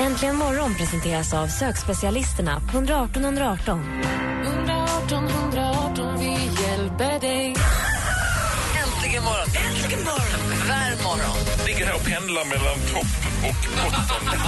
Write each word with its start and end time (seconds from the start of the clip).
Äntligen 0.00 0.36
morgon 0.36 0.74
presenteras 0.74 1.34
av 1.34 1.46
sökspecialisterna 1.46 2.60
på 2.60 2.76
118 2.76 3.24
118. 3.24 4.02
118 4.44 5.28
118, 5.28 6.18
vi 6.20 6.32
hjälper 6.62 7.20
dig. 7.20 7.56
Äntligen 8.82 9.24
morgon! 9.24 9.48
Äntligen 9.66 10.04
morgon! 10.04 10.68
Värm 10.68 11.04
morgon! 11.04 11.66
ligger 11.66 11.86
här 11.86 11.94
och 11.94 12.04
pendlar 12.04 12.44
mellan 12.44 12.78
topp 12.92 13.12
och 13.48 13.56
botten. 13.82 14.38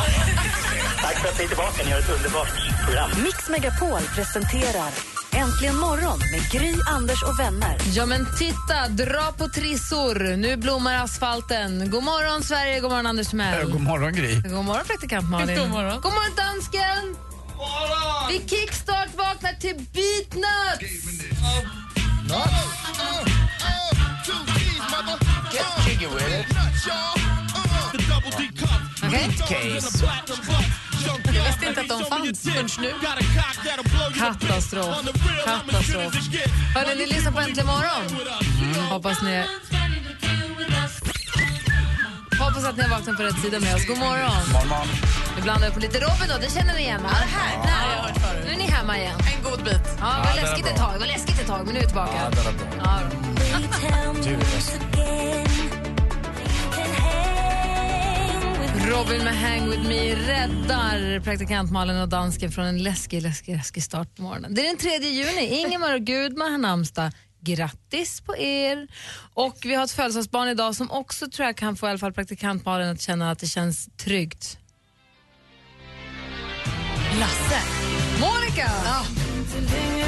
Tack 1.03 1.17
för 1.19 1.29
att 1.29 1.39
ni 1.39 1.45
är 1.45 1.49
tillbaka. 1.49 1.85
Ni 1.85 1.91
har 1.91 1.99
ett 1.99 2.11
underbart 2.17 2.49
program. 2.85 3.11
Mix 3.23 3.49
Megapol 3.49 4.01
presenterar 4.15 5.14
Äntligen 5.37 5.77
morgon 5.77 6.19
med 6.33 6.51
Gry, 6.51 6.75
Anders 6.87 7.23
och 7.23 7.39
vänner. 7.39 7.79
Ja, 7.93 8.07
men 8.07 8.27
titta, 8.39 8.89
dra 8.89 9.33
på 9.39 9.49
trissor. 9.49 10.37
Nu 10.37 10.57
blommar 10.57 10.95
asfalten. 11.05 11.91
God 11.91 12.05
morgon, 12.05 12.43
Sverige. 12.43 12.81
God 12.81 12.91
morgon, 12.91 13.07
Anders 13.07 13.29
Timell. 13.29 13.71
God 13.71 13.81
morgon, 13.81 14.13
Gry. 14.13 14.35
God 14.35 14.65
morgon, 14.65 14.85
praktikant 14.87 15.31
Malin. 15.31 15.59
God 15.59 15.71
morgon, 15.71 16.01
God 16.01 16.13
morgon 16.13 16.35
dansken. 16.37 17.17
Vi 18.31 18.49
kickstart 18.49 19.09
vaknar 19.17 19.53
till 19.53 19.77
Beatnuts. 19.77 21.15
Okej. 29.47 29.81
Case. 29.81 30.84
Jag 31.07 31.17
visste 31.45 31.67
inte 31.67 31.81
att 31.81 31.89
de 31.89 32.05
fanns 32.05 32.41
förrän 32.41 32.69
nu. 32.81 32.93
Katastrof. 34.19 34.97
Katastrof. 35.45 36.15
Hörrni, 36.75 36.95
ni 36.97 37.07
lyssnar 37.07 37.33
på 37.33 37.41
Äntligen 37.41 37.67
morgon. 37.67 38.17
Hoppas 38.91 39.23
ni... 39.23 39.45
Hoppas 42.41 42.65
att 42.65 42.77
ni 42.77 42.83
har 42.83 42.91
vaknat 42.91 43.17
på 43.17 43.23
rätt 43.23 43.39
sida 43.43 43.61
med 43.61 43.75
oss. 43.75 43.87
God 43.87 43.99
morgon. 43.99 44.31
Morgon. 44.53 44.89
Vi 45.37 45.43
blandar 45.43 45.71
på 45.71 45.81
lite 45.81 45.99
Robin 45.99 46.29
då, 46.29 46.35
det 46.41 46.51
känner 46.55 46.75
ni 46.75 46.81
igen 46.81 47.03
va? 47.03 47.09
Ja, 47.13 47.19
här. 47.39 47.59
Nej, 47.65 48.15
nu 48.45 48.51
är 48.53 48.57
ni 48.57 48.65
hemma 48.65 48.99
igen. 48.99 49.19
En 49.37 49.43
god 49.51 49.65
bit. 49.65 49.81
Ja, 50.01 50.07
det 50.07 50.29
var 50.29 50.39
är 50.39 50.43
läskigt 50.43 50.67
ett 50.67 50.77
tag, 50.77 50.93
det 50.93 50.99
var 50.99 51.07
läskigt 51.07 51.41
ett 51.41 51.47
tag, 51.47 51.65
men 51.65 51.75
nu 51.75 51.81
är 51.81 51.83
vi 51.83 51.87
tillbaka. 51.87 52.13
Ja, 52.17 52.31
den 52.31 52.47
är 52.47 52.53
bra. 52.53 52.67
Ja, 52.85 53.01
Robin 58.99 59.25
med 59.25 59.37
Hang 59.37 59.71
With 59.71 59.83
Me 59.89 60.15
räddar 60.15 61.21
praktikant 61.21 61.73
Malin 61.73 61.97
och 61.97 62.09
dansken 62.09 62.53
från 62.53 62.65
en 62.65 62.83
läskig, 62.83 63.23
läskig, 63.23 63.57
läskig 63.57 63.83
start 63.83 64.17
på 64.17 64.23
morgonen. 64.23 64.55
Det 64.55 64.61
är 64.61 64.67
den 64.67 64.77
3 64.77 64.91
juni. 65.09 65.61
Ingemar 65.61 65.95
och 65.95 66.01
Gudmar 66.01 66.51
har 66.51 66.59
namnsdag. 66.59 67.13
Grattis 67.41 68.21
på 68.21 68.37
er! 68.37 68.89
Och 69.35 69.57
vi 69.65 69.75
har 69.75 69.85
ett 69.85 69.91
födelsedagsbarn 69.91 70.49
idag 70.49 70.75
som 70.75 70.91
också 70.91 71.31
tror 71.31 71.47
jag 71.47 71.57
kan 71.57 71.77
få 71.77 71.87
i 71.87 71.91
alla 71.91 71.99
fall 71.99 72.13
praktikant 72.13 72.65
Malin 72.65 72.89
att 72.89 73.01
känna 73.01 73.31
att 73.31 73.39
det 73.39 73.47
känns 73.47 73.89
tryggt. 73.97 74.59
Lasse. 77.21 77.61
Monica! 78.21 78.71
Monica 78.81 80.04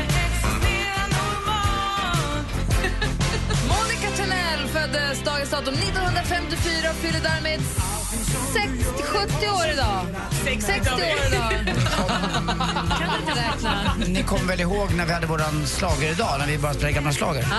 föddes 4.87 5.23
dagens 5.25 5.51
datum 5.51 5.75
1954 5.75 6.91
och 6.91 6.97
fyller 6.97 7.21
därmed 7.21 7.61
60, 8.53 9.03
70 9.03 9.49
år 9.49 9.67
idag. 9.73 10.07
60 10.45 10.71
år 10.71 11.01
idag. 11.29 11.51
kan 12.99 13.09
du 13.13 13.19
inte 13.21 13.41
räkna? 13.41 13.95
Ni 14.07 14.23
kommer 14.23 14.45
väl 14.45 14.61
ihåg 14.61 14.95
när 14.95 15.07
vi 15.07 15.13
hade 15.13 15.27
våran 15.27 15.67
slager 15.67 16.11
idag 16.11 16.39
när 16.39 16.47
vi 16.47 16.59
bara 16.59 16.73
spelade 16.75 16.93
gamla 16.93 17.13
slager? 17.13 17.47
Ja. 17.51 17.57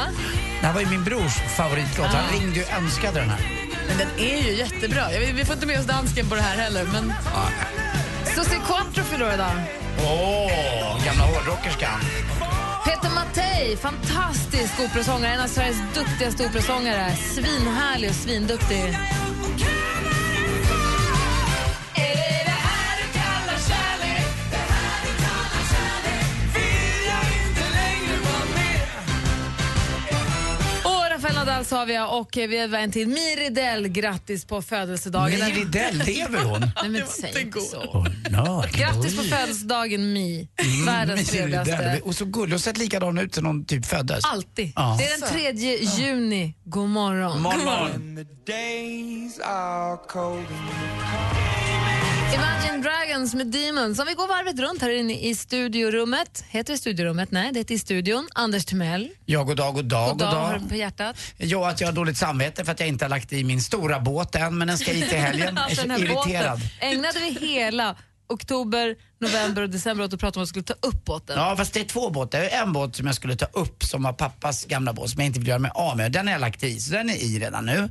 Det 0.61 0.67
här 0.67 0.73
var 0.73 0.81
ju 0.81 0.87
min 0.87 1.03
brors 1.03 1.33
favoritlåt. 1.57 2.07
Han 2.07 2.39
ringde 2.39 2.55
ju 2.55 2.63
och 2.63 2.73
önskade 2.83 3.19
den 3.19 3.29
här. 3.29 3.69
Men 3.87 3.97
den 3.97 4.07
är 4.17 4.41
ju 4.41 4.55
jättebra. 4.55 5.03
Vi 5.33 5.45
får 5.45 5.55
inte 5.55 5.67
med 5.67 5.79
oss 5.79 5.85
dansken 5.85 6.29
på 6.29 6.35
det 6.35 6.41
här 6.41 6.57
heller. 6.57 6.85
Men 6.93 7.13
Susie 8.35 8.59
Quattro 8.67 9.03
fyller 9.03 9.33
idag. 9.33 9.51
Åh, 9.99 11.05
gamla 11.05 11.23
hårdrockerskan. 11.23 11.99
Peter 12.87 13.09
Mattei, 13.15 13.77
fantastisk 13.77 14.79
operasångare. 14.79 15.33
En 15.33 15.41
av 15.41 15.47
Sveriges 15.47 15.77
duktigaste 15.95 16.45
operasångare. 16.45 17.15
Svinhärlig 17.15 18.09
och 18.09 18.15
svinduktig. 18.15 18.97
Sa 31.65 31.85
vi 31.85 31.99
och 31.99 32.37
vi 32.37 32.57
har 32.57 32.77
en 32.77 32.91
till. 32.91 33.07
Miri 33.07 33.49
Dell, 33.49 33.87
grattis 33.87 34.45
på 34.45 34.61
födelsedagen. 34.61 35.39
Miri 35.39 35.63
Dell, 35.63 35.97
lever 35.97 36.43
hon? 36.43 36.59
Nej, 36.59 36.89
men 36.89 37.07
säg 37.07 37.41
inte 37.41 37.59
så. 37.59 37.77
Oh, 37.77 38.07
no, 38.29 38.63
Grattis 38.71 39.17
på 39.17 39.23
födelsedagen 39.23 40.13
Mi, 40.13 40.49
världens 40.85 41.33
Miri 41.33 41.41
Dell. 41.41 41.65
trevligaste. 41.65 42.01
Och 42.03 42.15
så 42.15 42.25
gullig 42.25 42.53
och 42.55 42.61
sett 42.61 42.77
likadan 42.77 43.17
ut 43.17 43.35
som 43.35 43.43
någon 43.43 43.65
typ 43.65 43.85
föddes. 43.85 44.25
Alltid. 44.25 44.73
Ja. 44.75 44.97
Det 44.99 45.05
är 45.05 45.19
den 45.19 45.29
3 45.55 45.75
juni. 45.75 46.53
God 46.63 46.89
morgon. 46.89 47.41
Morgon. 47.41 48.25
Imagine 52.33 52.81
Dragons 52.81 53.33
med 53.33 53.47
Demons. 53.47 53.99
Om 53.99 54.05
vi 54.07 54.13
går 54.13 54.27
varvet 54.27 54.59
runt 54.59 54.81
här 54.81 54.89
inne 54.89 55.19
i 55.19 55.35
studiorummet. 55.35 56.43
Heter 56.49 56.73
det 56.73 56.77
studiorummet? 56.79 57.31
Nej, 57.31 57.51
det 57.53 57.59
heter 57.59 57.75
i 57.75 57.79
studion. 57.79 58.27
Anders 58.35 58.65
Timell. 58.65 59.09
Ja, 59.25 59.43
god 59.43 59.57
dag, 59.57 59.73
god 59.75 59.85
dag, 59.85 60.09
God 60.09 60.17
dag, 60.19 60.31
har 60.31 60.59
du 60.59 60.67
på 60.69 60.75
hjärtat. 60.75 61.15
Ja, 61.37 61.69
att 61.69 61.81
jag 61.81 61.87
har 61.87 61.93
dåligt 61.93 62.17
samvete 62.17 62.65
för 62.65 62.71
att 62.71 62.79
jag 62.79 62.89
inte 62.89 63.05
har 63.05 63.09
lagt 63.09 63.33
i 63.33 63.43
min 63.43 63.61
stora 63.61 63.99
båt 63.99 64.35
än, 64.35 64.57
men 64.57 64.67
den 64.67 64.77
ska 64.77 64.91
hit 64.91 65.09
till 65.09 65.17
helgen. 65.17 65.55
Jag 65.55 65.63
Alltså, 65.63 65.81
är 65.83 65.87
den 65.87 65.97
så 65.97 66.03
irriterad. 66.03 66.59
båten 66.59 66.69
ägnade 66.79 67.19
vi 67.19 67.29
hela 67.47 67.95
oktober, 68.29 68.95
november 69.19 69.61
och 69.61 69.69
december 69.69 70.03
åt 70.03 70.13
att 70.13 70.19
prata 70.19 70.39
om 70.39 70.43
att 70.43 70.47
vi 70.47 70.49
skulle 70.49 70.63
ta 70.63 70.87
upp 70.87 71.05
båten. 71.05 71.37
Ja, 71.39 71.55
fast 71.57 71.73
det 71.73 71.79
är 71.79 71.83
två 71.83 72.09
båtar. 72.09 72.39
Är 72.39 72.49
en 72.49 72.73
båt 72.73 72.95
som 72.95 73.05
jag 73.05 73.15
skulle 73.15 73.35
ta 73.35 73.45
upp 73.45 73.83
som 73.83 74.03
var 74.03 74.13
pappas 74.13 74.65
gamla 74.65 74.93
båt 74.93 75.09
som 75.09 75.19
jag 75.19 75.25
inte 75.27 75.39
vill 75.39 75.47
göra 75.47 75.59
mig 75.59 75.71
av 75.75 75.97
med. 75.97 76.11
Den 76.11 76.27
har 76.27 76.31
jag 76.31 76.41
lagt 76.41 76.63
i, 76.63 76.79
så 76.79 76.93
den 76.93 77.09
är 77.09 77.15
i 77.23 77.39
redan 77.39 77.65
nu. 77.65 77.89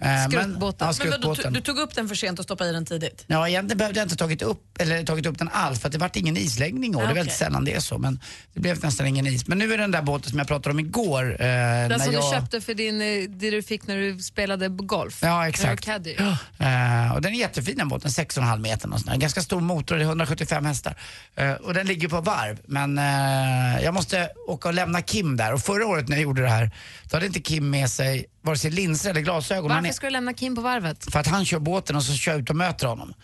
Eh, 0.00 0.06
men- 0.08 0.30
Skruttbåten. 0.30 0.76
Ja, 0.80 0.86
Men 0.86 0.94
skruttbåten. 0.94 1.52
du 1.52 1.60
tog 1.60 1.78
upp 1.78 1.94
den 1.94 2.08
för 2.08 2.14
sent 2.14 2.38
och 2.38 2.44
stoppade 2.44 2.70
i 2.70 2.72
den 2.72 2.86
tidigt? 2.86 3.24
Ja, 3.26 3.48
egentligen 3.48 3.78
behövde 3.78 4.00
jag 4.00 4.04
inte 4.04 4.16
tagit 4.16 4.42
upp, 4.42 4.62
eller 4.80 5.02
tagit 5.04 5.26
upp 5.26 5.38
den 5.38 5.48
alls 5.52 5.80
för 5.80 5.88
att 5.88 5.92
det 5.92 5.98
vart 5.98 6.16
ingen 6.16 6.36
isläggning 6.36 6.92
i 6.92 6.96
år. 6.96 7.00
Ah, 7.00 7.02
Det 7.02 7.06
är 7.06 7.10
okej. 7.12 7.14
väldigt 7.14 7.34
sällan 7.36 7.64
det 7.64 7.74
är 7.74 7.80
så, 7.80 7.98
men 7.98 8.20
det 8.54 8.60
blev 8.60 8.84
nästan 8.84 9.06
ingen 9.06 9.26
is. 9.26 9.46
Men 9.48 9.58
nu 9.58 9.74
är 9.74 9.78
den 9.78 9.90
där 9.90 10.02
båten 10.02 10.30
som 10.30 10.38
jag 10.38 10.48
pratade 10.48 10.70
om 10.70 10.80
igår. 10.80 11.32
Eh, 11.32 11.38
Den 11.38 11.88
när 11.88 11.98
som 11.98 12.12
jag... 12.12 12.22
du 12.32 12.36
köpte 12.36 12.60
för 12.60 12.74
din, 12.74 13.00
eh, 13.00 13.28
det 13.28 13.50
du 13.50 13.62
fick 13.62 13.86
när 13.86 13.96
du 13.96 14.18
spelade 14.18 14.68
golf. 14.68 15.18
Ja, 15.22 15.48
exakt. 15.48 15.88
Eh, 15.88 17.12
och 17.14 17.22
den 17.22 17.32
är 17.34 17.38
jättefin 17.38 17.76
den 17.78 17.88
båten, 17.88 18.10
6,5 18.10 18.58
meter 18.62 18.92
och 18.92 19.00
sådär. 19.00 19.12
En 19.12 19.18
ganska 19.20 19.42
stor 19.42 19.60
motor, 19.60 19.96
det 19.96 20.02
är 20.02 20.06
175 20.06 20.64
hästar. 20.64 20.94
Eh, 21.36 21.52
och 21.52 21.74
den 21.74 21.86
ligger 21.86 22.08
på 22.08 22.20
varv. 22.20 22.58
Men 22.66 22.98
eh, 22.98 23.84
jag 23.84 23.94
måste 23.94 24.28
åka 24.48 24.68
och 24.68 24.74
lämna 24.74 25.02
Kim 25.02 25.36
där. 25.36 25.52
Och 25.52 25.60
förra 25.60 25.86
året 25.86 26.08
när 26.08 26.16
jag 26.16 26.22
gjorde 26.22 26.42
det 26.42 26.48
här, 26.48 26.70
då 27.10 27.16
hade 27.16 27.26
inte 27.26 27.40
Kim 27.40 27.70
med 27.70 27.90
sig 27.90 28.26
vare 28.46 28.58
sig 28.58 28.70
linser 28.70 29.10
eller 29.10 29.20
glasögon. 29.20 29.68
Varför 29.70 29.88
är, 29.88 29.92
ska 29.92 30.06
du 30.06 30.10
lämna 30.12 30.34
Kim 30.34 30.54
på 30.54 30.60
varvet? 30.60 31.12
för 31.12 31.18
att 31.20 31.26
han 31.26 31.44
kör 31.44 31.58
båten 31.58 31.96
och 31.96 32.02
så 32.02 32.12
kör 32.14 32.32
jag 32.32 32.40
ut 32.40 32.50
och 32.50 32.56
möter 32.56 32.86
honom. 32.86 33.14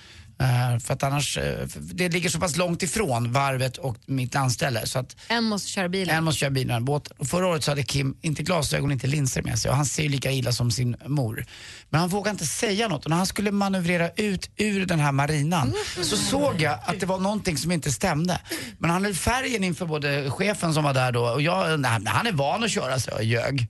Eh, 0.41 0.79
för 0.79 0.95
att 0.95 1.03
annars, 1.03 1.35
för 1.35 1.81
det 1.81 2.09
ligger 2.09 2.29
så 2.29 2.41
pass 2.41 2.57
långt 2.57 2.83
ifrån 2.83 3.33
varvet 3.33 3.77
och 3.77 3.97
mitt 4.07 4.35
landställe 4.35 4.87
så 4.87 4.99
att 4.99 5.17
En 5.29 5.45
måste 5.45 5.69
köra 5.71 5.89
bilen. 5.89 6.17
en 6.17 6.25
måste 6.25 6.39
köra 6.39 6.51
bilen 6.51 6.77
och 6.77 6.83
båten. 6.83 7.17
Och 7.19 7.27
förra 7.27 7.47
året 7.47 7.65
så 7.65 7.71
hade 7.71 7.83
Kim 7.83 8.17
inte 8.21 8.43
glasögon, 8.43 8.93
inte 8.93 9.07
linser 9.07 9.43
med 9.43 9.59
sig 9.59 9.71
och 9.71 9.77
han 9.77 9.87
ser 9.87 10.03
ju 10.03 10.09
lika 10.09 10.31
illa 10.31 10.53
som 10.53 10.71
sin 10.71 10.97
mor. 11.07 11.45
Men 11.91 12.01
han 12.01 12.09
vågade 12.09 12.31
inte 12.31 12.47
säga 12.47 12.89
något 12.89 13.05
och 13.05 13.11
när 13.11 13.17
han 13.17 13.27
skulle 13.27 13.51
manövrera 13.51 14.11
ut 14.11 14.51
ur 14.57 14.87
den 14.87 15.01
här 15.01 15.13
marinan 15.13 15.73
så 16.03 16.17
såg 16.17 16.61
jag 16.61 16.79
att 16.87 17.01
det 17.01 17.07
var 17.07 17.19
någonting 17.19 17.57
som 17.59 17.73
inte 17.73 17.93
stämde. 17.93 18.41
Men 18.79 18.91
han 18.91 19.05
höll 19.05 19.15
färgen 19.15 19.65
inför 19.65 19.87
både 19.87 20.31
chefen 20.31 20.75
som 20.75 20.85
var 20.85 20.95
där 20.95 21.13
då 21.13 21.25
och 21.25 21.43
jag, 21.43 21.81
nej, 21.81 22.01
han 22.07 22.27
är 22.27 22.33
van 22.33 22.65
att 22.65 22.71
köra 22.71 22.99
så 23.01 23.11
jag 23.11 23.25
ljög 23.25 23.67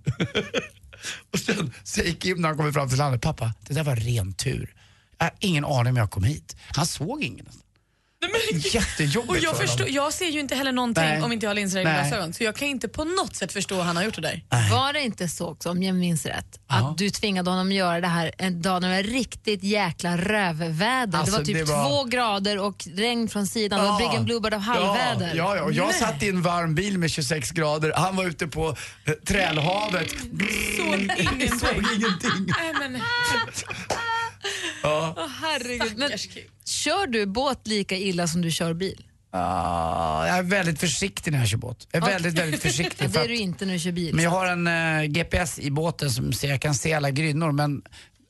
och 1.32 1.38
sen 1.38 1.72
säger 1.84 2.12
Kim 2.12 2.40
när 2.40 2.48
han 2.48 2.56
kommer 2.56 2.72
fram 2.72 2.88
till 2.88 2.98
landet, 2.98 3.20
pappa 3.20 3.54
det 3.60 3.74
där 3.74 3.84
var 3.84 3.96
ren 3.96 4.32
tur. 4.32 4.74
Jag 5.18 5.26
har 5.26 5.34
ingen 5.40 5.64
aning 5.64 5.90
om 5.90 5.96
jag 5.96 6.10
kom 6.10 6.24
hit. 6.24 6.56
Han 6.66 6.86
såg 6.86 7.22
ingen. 7.22 7.46
Jättejobbigt 8.52 9.30
Och 9.30 9.38
jag, 9.38 9.56
för 9.56 9.66
förstår, 9.66 9.88
jag 9.88 10.12
ser 10.12 10.26
ju 10.28 10.40
inte 10.40 10.54
heller 10.54 10.72
någonting 10.72 11.04
Nej. 11.04 11.22
om 11.22 11.32
inte 11.32 11.46
jag 11.46 11.50
har 11.50 11.54
linser 11.54 11.80
i 11.80 11.84
Nej. 11.84 11.94
glasögon. 12.08 12.32
Så 12.32 12.44
jag 12.44 12.56
kan 12.56 12.68
inte 12.68 12.88
på 12.88 13.04
något 13.04 13.36
sätt 13.36 13.52
förstå 13.52 13.74
vad 13.76 13.86
han 13.86 13.96
har 13.96 14.02
gjort 14.04 14.14
det 14.14 14.20
där. 14.20 14.42
Var 14.70 14.92
det 14.92 15.00
inte 15.00 15.28
så 15.28 15.48
också, 15.48 15.70
om 15.70 15.82
jag 15.82 15.94
minns 15.96 16.26
rätt, 16.26 16.46
att 16.66 16.98
du 16.98 17.10
tvingade 17.10 17.50
honom 17.50 17.68
att 17.68 17.74
göra 17.74 18.00
det 18.00 18.06
här 18.08 18.32
en 18.38 18.62
dag 18.62 18.82
när 18.82 18.88
det 18.88 18.94
var 18.96 19.02
riktigt 19.02 19.62
jäkla 19.62 20.16
rövväder? 20.16 21.18
Alltså, 21.18 21.32
det 21.32 21.38
var 21.38 21.44
typ 21.44 21.56
det 21.66 21.72
var- 21.72 21.88
två 21.88 22.04
grader 22.04 22.58
och 22.58 22.86
regn 22.96 23.28
från 23.28 23.46
sidan. 23.46 23.84
Var 23.84 23.98
Big 23.98 24.16
and 24.16 24.24
Bluebird 24.24 24.54
av 24.54 24.60
halvväder. 24.60 25.32
Ja, 25.34 25.56
ja, 25.56 25.62
och 25.62 25.72
jag 25.72 25.94
satt 25.94 26.22
i 26.22 26.28
en 26.28 26.42
varm 26.42 26.74
bil 26.74 26.98
med 26.98 27.10
26 27.10 27.50
grader, 27.50 27.92
han 27.96 28.16
var 28.16 28.24
ute 28.24 28.46
på 28.46 28.76
eh, 29.04 29.12
trälhavet. 29.12 30.10
Såg 30.76 30.94
ingenting. 31.18 31.58
Såg 31.58 31.76
ingenting. 31.96 32.46
Nej, 32.60 32.72
men, 32.80 32.92
Ja. 34.82 35.14
Åh, 35.16 35.26
herregud. 35.40 35.98
Men, 35.98 36.10
kör 36.64 37.06
du 37.06 37.26
båt 37.26 37.66
lika 37.66 37.96
illa 37.96 38.26
som 38.26 38.42
du 38.42 38.50
kör 38.50 38.74
bil? 38.74 39.06
Ah, 39.34 40.26
jag 40.26 40.38
är 40.38 40.42
väldigt 40.42 40.80
försiktig 40.80 41.32
när 41.32 41.38
jag 41.38 41.48
kör 41.48 41.58
båt. 41.58 41.88
Jag 41.92 42.02
är 42.02 42.12
väldigt, 42.12 42.38
väldigt 42.38 42.62
försiktig. 42.62 43.10
Det 43.12 43.18
är 43.18 43.28
du 43.28 43.36
inte 43.36 43.66
när 43.66 43.72
du 43.72 43.78
kör 43.78 43.92
bil. 43.92 44.14
Men 44.14 44.24
jag 44.24 44.30
har 44.30 44.46
en 44.46 44.66
eh, 44.66 45.04
GPS 45.04 45.58
i 45.58 45.70
båten 45.70 46.10
som 46.10 46.32
ser, 46.32 46.48
jag 46.48 46.60
kan 46.60 46.74
se 46.74 46.92
alla 46.92 47.10
grynnor 47.10 47.52
men 47.52 47.82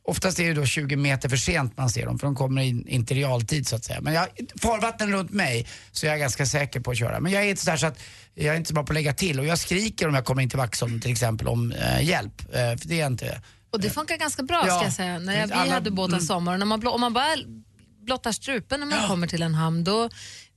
oftast 0.04 0.40
är 0.40 0.48
det 0.48 0.54
då 0.54 0.66
20 0.66 0.96
meter 0.96 1.28
för 1.28 1.36
sent 1.36 1.76
man 1.76 1.90
ser 1.90 2.06
dem 2.06 2.18
för 2.18 2.26
de 2.26 2.34
kommer 2.34 2.62
in, 2.62 2.88
inte 2.88 3.14
i 3.14 3.16
realtid 3.16 3.68
så 3.68 3.76
att 3.76 3.84
säga. 3.84 4.00
Men 4.00 4.14
jag, 4.14 4.26
farvattnen 4.62 5.12
runt 5.12 5.30
mig 5.30 5.66
så 5.92 6.06
jag 6.06 6.14
är 6.14 6.18
ganska 6.18 6.46
säker 6.46 6.80
på 6.80 6.90
att 6.90 6.98
köra. 6.98 7.20
Men 7.20 7.32
jag 7.32 7.44
är 7.44 7.48
inte 7.50 7.62
så, 7.62 7.76
så 7.76 7.86
att 7.86 7.98
jag 8.34 8.54
är 8.54 8.56
inte 8.56 8.68
så 8.68 8.74
bra 8.74 8.84
på 8.84 8.92
att 8.92 8.94
lägga 8.94 9.12
till 9.12 9.40
och 9.40 9.46
jag 9.46 9.58
skriker 9.58 10.08
om 10.08 10.14
jag 10.14 10.24
kommer 10.24 10.42
in 10.42 10.50
till 10.50 10.58
Vaxholm 10.58 11.00
till 11.00 11.12
exempel 11.12 11.48
om 11.48 11.72
eh, 11.72 12.04
hjälp. 12.04 12.42
Eh, 12.52 12.54
för 12.54 12.88
det 12.88 12.94
är 12.94 13.00
jag 13.00 13.12
inte. 13.12 13.40
Och 13.72 13.80
det 13.80 13.90
funkar 13.90 14.16
ganska 14.16 14.42
bra 14.42 14.64
Ja. 14.66 14.74
ska 14.76 14.84
jag 14.84 14.92
säga. 14.92 15.18
När 15.18 15.40
jag, 15.40 15.46
vi 15.46 15.52
Alla- 15.52 15.72
hade 15.72 15.90
båt 15.90 16.08
en 16.08 16.14
mm. 16.14 16.26
sommar 16.26 16.58
när 16.58 16.66
man, 16.66 16.80
blå- 16.80 16.90
om 16.90 17.00
man 17.00 17.12
bara 17.12 17.36
blottar 18.06 18.32
strupen 18.32 18.80
när 18.80 18.86
man 18.86 19.08
kommer 19.08 19.26
till 19.26 19.42
en 19.42 19.54
hamn 19.54 19.84
då 19.84 20.08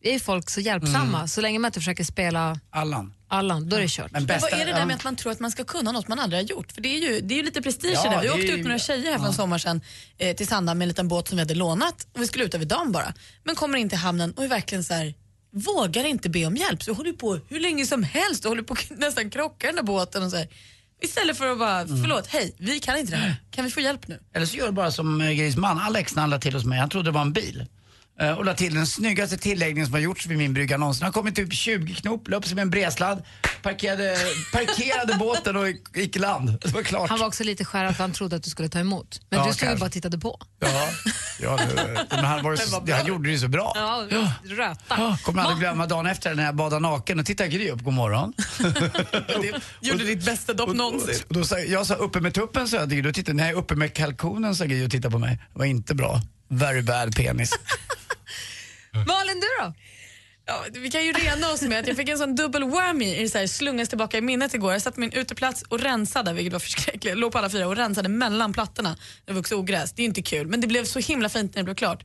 är 0.01 0.19
folk 0.19 0.49
så 0.49 0.61
hjälpsamma. 0.61 1.17
Mm. 1.17 1.27
Så 1.27 1.41
länge 1.41 1.59
man 1.59 1.69
inte 1.69 1.79
försöker 1.79 2.03
spela 2.03 2.59
Allan. 2.69 3.13
Allan, 3.27 3.69
då 3.69 3.75
är 3.75 3.81
det 3.81 3.87
kört. 3.89 4.11
Men 4.11 4.21
Men 4.21 4.27
bästa, 4.27 4.47
vad 4.51 4.61
är 4.61 4.65
det 4.65 4.71
där 4.71 4.79
ja. 4.79 4.85
med 4.85 4.95
att 4.95 5.03
man 5.03 5.15
tror 5.15 5.31
att 5.31 5.39
man 5.39 5.51
ska 5.51 5.63
kunna 5.63 5.91
något 5.91 6.07
man 6.07 6.19
aldrig 6.19 6.41
har 6.41 6.45
gjort? 6.49 6.71
För 6.71 6.81
det 6.81 6.89
är 6.89 6.99
ju, 6.99 7.21
det 7.21 7.33
är 7.33 7.37
ju 7.37 7.43
lite 7.43 7.61
prestige 7.61 7.91
Ja, 8.03 8.09
det. 8.09 8.21
Vi 8.21 8.27
det 8.27 8.33
åkte 8.33 8.47
är 8.47 8.51
ut 8.53 8.59
ju- 8.59 8.63
några 8.63 8.79
tjejer 8.79 9.11
här 9.11 9.19
för 9.19 9.25
en 9.25 9.33
sommar 9.33 9.57
sedan 9.57 9.81
eh, 10.17 10.35
till 10.35 10.47
Sandhamn 10.47 10.77
med 10.77 10.85
en 10.85 10.89
liten 10.89 11.07
båt 11.07 11.27
som 11.27 11.35
vi 11.37 11.41
hade 11.41 11.55
lånat 11.55 12.07
och 12.13 12.21
vi 12.21 12.27
skulle 12.27 12.45
ut 12.45 12.55
över 12.55 12.65
dagen 12.65 12.91
bara. 12.91 13.13
Men 13.43 13.55
kommer 13.55 13.77
in 13.77 13.89
till 13.89 13.97
hamnen 13.97 14.31
och 14.31 14.43
är 14.43 14.47
verkligen 14.47 14.83
så 14.83 14.93
här 14.93 15.13
vågar 15.51 16.03
inte 16.03 16.29
be 16.29 16.45
om 16.45 16.55
hjälp. 16.55 16.83
Så 16.83 16.91
vi 16.91 16.95
håller 16.97 17.11
ju 17.11 17.17
på 17.17 17.39
hur 17.49 17.59
länge 17.59 17.85
som 17.85 18.03
helst 18.03 18.45
och 18.45 18.49
håller 18.51 18.63
på 18.63 18.75
nästan 18.89 19.29
krocka 19.29 19.67
den 19.67 19.75
där 19.75 19.83
båten 19.83 20.23
och 20.23 20.31
så 20.31 20.37
här. 20.37 20.47
Istället 21.05 21.37
för 21.37 21.51
att 21.51 21.59
bara, 21.59 21.79
Mm. 21.81 22.01
förlåt, 22.01 22.27
hej, 22.27 22.55
vi 22.59 22.79
kan 22.79 22.97
inte 22.97 23.11
det 23.11 23.17
här. 23.17 23.35
Kan 23.51 23.65
vi 23.65 23.71
få 23.71 23.79
hjälp 23.81 24.07
nu? 24.07 24.19
Eller 24.33 24.45
så 24.45 24.57
gör 24.57 24.65
du 24.65 24.71
bara 24.71 24.91
som 24.91 25.21
eh, 25.21 25.31
Gris 25.31 25.57
man, 25.57 25.79
Alex 25.79 26.15
när 26.15 26.21
han 26.21 26.29
till 26.39 26.53
hos 26.53 26.65
mig. 26.65 26.79
Han 26.79 26.89
trodde 26.89 27.07
det 27.07 27.13
var 27.13 27.21
en 27.21 27.33
bil. 27.33 27.65
Eh, 28.21 28.31
och 28.31 28.45
la 28.45 28.53
till 28.53 28.73
den 28.75 28.87
snyggaste 28.87 29.37
tilläggningen 29.37 29.85
som 29.85 29.93
har 29.93 29.99
gjorts 30.01 30.25
vid 30.27 30.37
min 30.37 30.53
brygga 30.53 30.77
någonsin. 30.77 31.03
Han 31.03 31.11
kom 31.13 31.23
med 31.25 31.35
typ 31.35 31.53
20 31.53 31.95
knop, 31.95 32.27
la 32.27 32.37
upp 32.37 32.45
sig 32.45 32.55
med 32.55 32.61
en 32.61 32.69
bredsladd, 32.69 33.23
parkerade, 33.61 34.17
parkerade 34.53 35.13
båten 35.19 35.55
och 35.55 35.67
gick- 35.67 36.15
i 36.15 36.19
land. 36.19 36.57
Det 36.61 36.73
var 36.73 36.83
klart. 36.83 37.09
Han 37.09 37.19
var 37.19 37.27
också 37.27 37.43
lite 37.43 37.65
skärrad 37.65 37.95
för 37.95 38.03
han 38.03 38.11
trodde 38.13 38.35
att 38.35 38.43
du 38.43 38.49
skulle 38.49 38.69
ta 38.69 38.79
emot. 38.79 39.21
Men 39.29 39.39
Ja, 39.39 39.47
du 39.47 39.53
stod 39.53 39.69
ju 39.69 39.75
bara 39.75 39.85
och 39.85 39.91
tittade 39.91 40.17
på. 40.19 40.39
Ja, 40.59 40.87
ja 41.41 41.59
det, 41.75 42.05
men 42.09 42.25
han, 42.25 42.43
var, 42.43 42.55
så, 42.87 42.91
han 42.93 43.05
gjorde 43.07 43.23
det 43.29 43.31
ju 43.33 43.39
så 43.39 43.47
bra. 43.47 43.71
Ja, 43.75 44.05
röta. 44.43 44.79
Ja, 44.89 45.17
kommer 45.23 45.41
aldrig 45.41 45.59
glömma 45.59 45.85
dagen 45.87 46.05
efter 46.05 46.35
när 46.35 46.45
jag 46.45 46.55
badade 46.55 46.79
naken 46.81 47.19
och 47.19 47.25
tittade 47.25 47.49
Gry 47.49 47.69
upp, 47.69 47.81
god 47.83 47.93
morgon. 47.93 48.33
Det 49.81 49.87
gjorde 49.87 50.03
ditt 50.03 50.25
bästa 50.25 50.53
dopp 50.53 50.75
någonsin. 50.75 51.15
Och 51.27 51.33
då 51.33 51.43
sa, 51.43 51.59
jag 51.59 51.85
sa 51.85 51.93
uppe 51.95 52.21
med 52.21 52.33
tuppen 52.33 52.67
sa 52.67 52.77
jag 52.77 52.89
till 52.89 52.97
Gry, 52.97 53.07
då 53.09 53.13
tittade, 53.13 53.37
nej 53.37 53.53
uppe 53.53 53.75
med 53.75 53.93
kalkonen 53.93 54.55
sa 54.55 54.65
Gry 54.65 54.85
och 54.85 54.91
tittade 54.91 55.11
på 55.11 55.19
mig. 55.19 55.39
Det 55.53 55.59
var 55.59 55.65
inte 55.65 55.95
bra. 55.95 56.21
Very 56.47 56.81
bad 56.81 57.15
penis. 57.15 57.51
Du 59.45 59.65
då? 59.65 59.73
Ja, 60.47 60.65
vi 60.71 60.89
kan 60.89 61.05
ju 61.05 61.11
rena 61.11 61.51
oss 61.51 61.61
med 61.61 61.79
att 61.79 61.87
jag 61.87 61.97
fick 61.97 62.09
en 62.09 62.17
sån 62.17 62.35
dubbel 62.35 62.63
whammy 62.63 63.15
i 63.15 63.29
så 63.29 63.37
här, 63.37 63.47
slungas 63.47 63.89
tillbaka 63.89 64.17
i 64.17 64.21
minnet 64.21 64.53
igår. 64.53 64.71
Jag 64.71 64.81
satt 64.81 64.93
på 64.93 64.99
min 64.99 65.11
uteplats 65.11 65.63
och 65.69 65.79
rensade, 65.79 66.33
vilket 66.33 66.53
var 66.53 66.59
förskräckligt. 66.69 67.05
Jag 67.05 67.17
låg 67.17 67.31
på 67.31 67.37
alla 67.37 67.49
fyra 67.49 67.67
och 67.67 67.75
rensade 67.75 68.09
mellan 68.09 68.53
plattorna. 68.53 68.97
Det 69.25 69.33
vuxit 69.33 69.57
ogräs. 69.57 69.93
Det 69.93 70.01
är 70.01 70.05
inte 70.05 70.21
kul, 70.21 70.47
men 70.47 70.61
det 70.61 70.67
blev 70.67 70.85
så 70.85 70.99
himla 70.99 71.29
fint 71.29 71.55
när 71.55 71.61
det 71.61 71.65
blev 71.65 71.75
klart. 71.75 72.03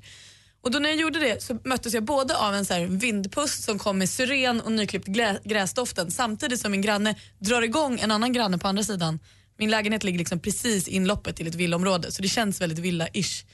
Och 0.62 0.70
då 0.70 0.78
när 0.78 0.88
jag 0.88 0.98
gjorde 0.98 1.18
det 1.18 1.42
så 1.42 1.58
möttes 1.64 1.94
jag 1.94 2.04
både 2.04 2.36
av 2.36 2.54
en 2.54 2.64
så 2.64 2.74
här 2.74 2.86
vindpust 2.86 3.62
som 3.62 3.78
kom 3.78 3.98
med 3.98 4.08
syren 4.08 4.60
och 4.60 4.72
nyklippt 4.72 5.06
gräsdoften 5.44 6.10
samtidigt 6.10 6.60
som 6.60 6.72
min 6.72 6.82
granne 6.82 7.14
drar 7.38 7.62
igång 7.62 8.00
en 8.00 8.10
annan 8.10 8.32
granne 8.32 8.58
på 8.58 8.68
andra 8.68 8.82
sidan. 8.82 9.18
Min 9.58 9.70
lägenhet 9.70 10.04
ligger 10.04 10.18
liksom 10.18 10.40
precis 10.40 10.88
i 10.88 10.94
inloppet 10.94 11.36
till 11.36 11.46
ett 11.46 11.54
villaområde 11.54 12.12
så 12.12 12.22
det 12.22 12.28
känns 12.28 12.60
väldigt 12.60 12.78
villa-ish. 12.78 13.44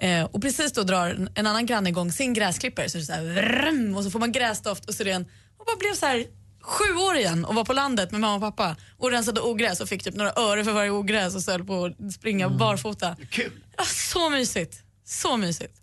Eh, 0.00 0.24
och 0.24 0.42
precis 0.42 0.72
då 0.72 0.82
drar 0.82 1.28
en, 1.34 1.46
annan 1.46 1.66
granne 1.66 1.88
igång 1.88 2.12
sin 2.12 2.34
gräsklippare 2.34 2.88
så 2.88 2.98
det 2.98 3.04
så 3.04 3.12
här, 3.12 3.22
vrrm, 3.24 3.96
och 3.96 4.04
så 4.04 4.10
får 4.10 4.18
man 4.18 4.32
gräsdoft 4.32 4.84
och 4.88 4.94
syren 4.94 5.26
och 5.58 5.66
bara 5.66 5.76
blev 5.76 5.94
så 5.94 6.06
här 6.06 6.26
sju 6.62 6.94
år 6.94 7.16
igen 7.16 7.44
och 7.44 7.54
var 7.54 7.64
på 7.64 7.72
landet 7.72 8.10
med 8.10 8.20
mamma 8.20 8.34
och 8.34 8.56
pappa 8.56 8.76
och 8.98 9.10
rensade 9.10 9.40
ogräs 9.40 9.80
och 9.80 9.88
fick 9.88 10.04
typ 10.04 10.14
några 10.14 10.32
öre 10.36 10.64
för 10.64 10.72
varje 10.72 10.90
ogräs 10.90 11.34
och 11.34 11.42
så 11.42 11.50
höll 11.50 11.64
på 11.64 11.84
att 11.84 12.12
springa 12.12 12.48
barfota. 12.48 13.16
Kul. 13.30 13.52
Ja, 13.76 13.84
så 13.84 14.30
mysigt. 14.30 14.82
Så 15.04 15.36
mysigt. 15.36 15.74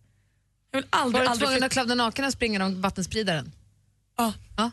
Jag 0.72 0.78
vill 0.82 0.88
Var 0.92 1.00
aldrig, 1.00 1.24
du 1.24 1.28
aldrig 1.28 1.48
tvungen 1.48 1.64
att 1.64 1.72
klavda 1.72 1.96
naken 1.96 2.26
och 2.26 2.34
springa 2.34 2.66
om 2.66 2.82
vattenspridaren? 2.82 3.52
Ja. 4.18 4.34
Ja. 4.58 4.72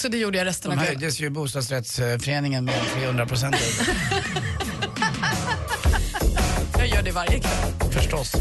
Så 0.00 0.08
det 0.08 0.18
gjorde 0.18 0.38
jag 0.38 0.44
resten 0.46 0.70
De 0.70 0.76
av 0.76 0.82
kvällen. 0.84 1.00
höjdes 1.00 1.20
ju 1.20 1.30
bostadsrättsföreningen 1.30 2.64
med 2.64 2.82
300 2.94 3.26
procent 3.26 3.56
Jag 6.78 6.86
gör 6.86 7.02
det 7.02 7.10
varje 7.10 7.38
kväll. 7.40 7.90
förstås. 7.92 8.32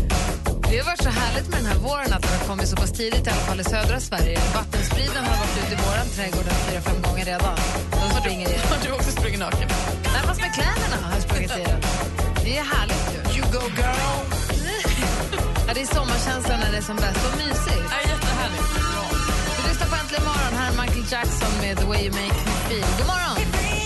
Det 0.70 0.78
har 0.78 0.86
varit 0.86 1.04
så 1.04 1.10
härligt 1.10 1.48
med 1.50 1.60
den 1.60 1.66
här 1.72 1.80
våren 1.88 2.14
att 2.14 2.22
den 2.22 2.32
har 2.40 2.48
kommit 2.48 2.68
så 2.68 2.76
pass 2.76 2.92
tidigt, 2.92 3.28
i 3.28 3.30
alla 3.30 3.40
fall 3.50 3.60
i 3.60 3.64
södra 3.64 4.00
Sverige. 4.00 4.40
Vattenspridaren 4.56 5.26
har 5.26 5.38
varit 5.44 5.58
ute 5.64 5.74
i 5.74 5.80
våran 5.88 6.08
trädgård 6.16 6.48
fyra, 6.68 6.82
fem 6.82 7.02
gånger 7.02 7.26
redan. 7.26 7.56
De 7.92 8.22
springer 8.22 8.50
i 8.50 8.52
den. 8.52 8.68
Har 8.72 8.80
du 8.86 8.92
också 8.98 9.12
sprungit 9.12 9.40
naken? 9.40 9.70
Nej, 10.14 10.22
fast 10.28 10.42
med 10.42 10.54
kläderna 10.54 10.98
har 11.04 11.12
jag 11.14 11.22
sprungit 11.22 11.52
i 11.62 11.64
den. 11.72 11.82
Det 12.46 12.58
är 12.58 12.64
härligt 12.76 13.06
ju. 13.14 13.20
You 13.36 13.44
go 13.56 13.64
girl! 13.80 14.00
Ja, 15.68 15.72
det 15.76 15.82
är 15.82 15.90
sommarkänslan 15.98 16.60
när 16.64 16.72
det 16.72 16.78
är 16.78 16.88
som 16.92 16.96
bäst. 16.96 17.20
Och 17.28 17.38
mysigt. 17.38 17.86
Ja, 17.94 18.00
jättehärligt. 18.12 18.68
Du 19.58 19.62
lyssnar 19.70 19.88
på 19.92 19.96
Äntligen 20.02 20.26
morgon. 20.32 20.54
Här 20.60 20.68
är 20.72 20.76
Michael 20.82 21.06
Jackson 21.14 21.52
med 21.62 21.78
The 21.78 21.86
way 21.86 22.02
you 22.06 22.12
make 22.22 22.38
me 22.48 22.54
feel. 22.68 22.86
God 22.98 23.08
morgon! 23.14 23.77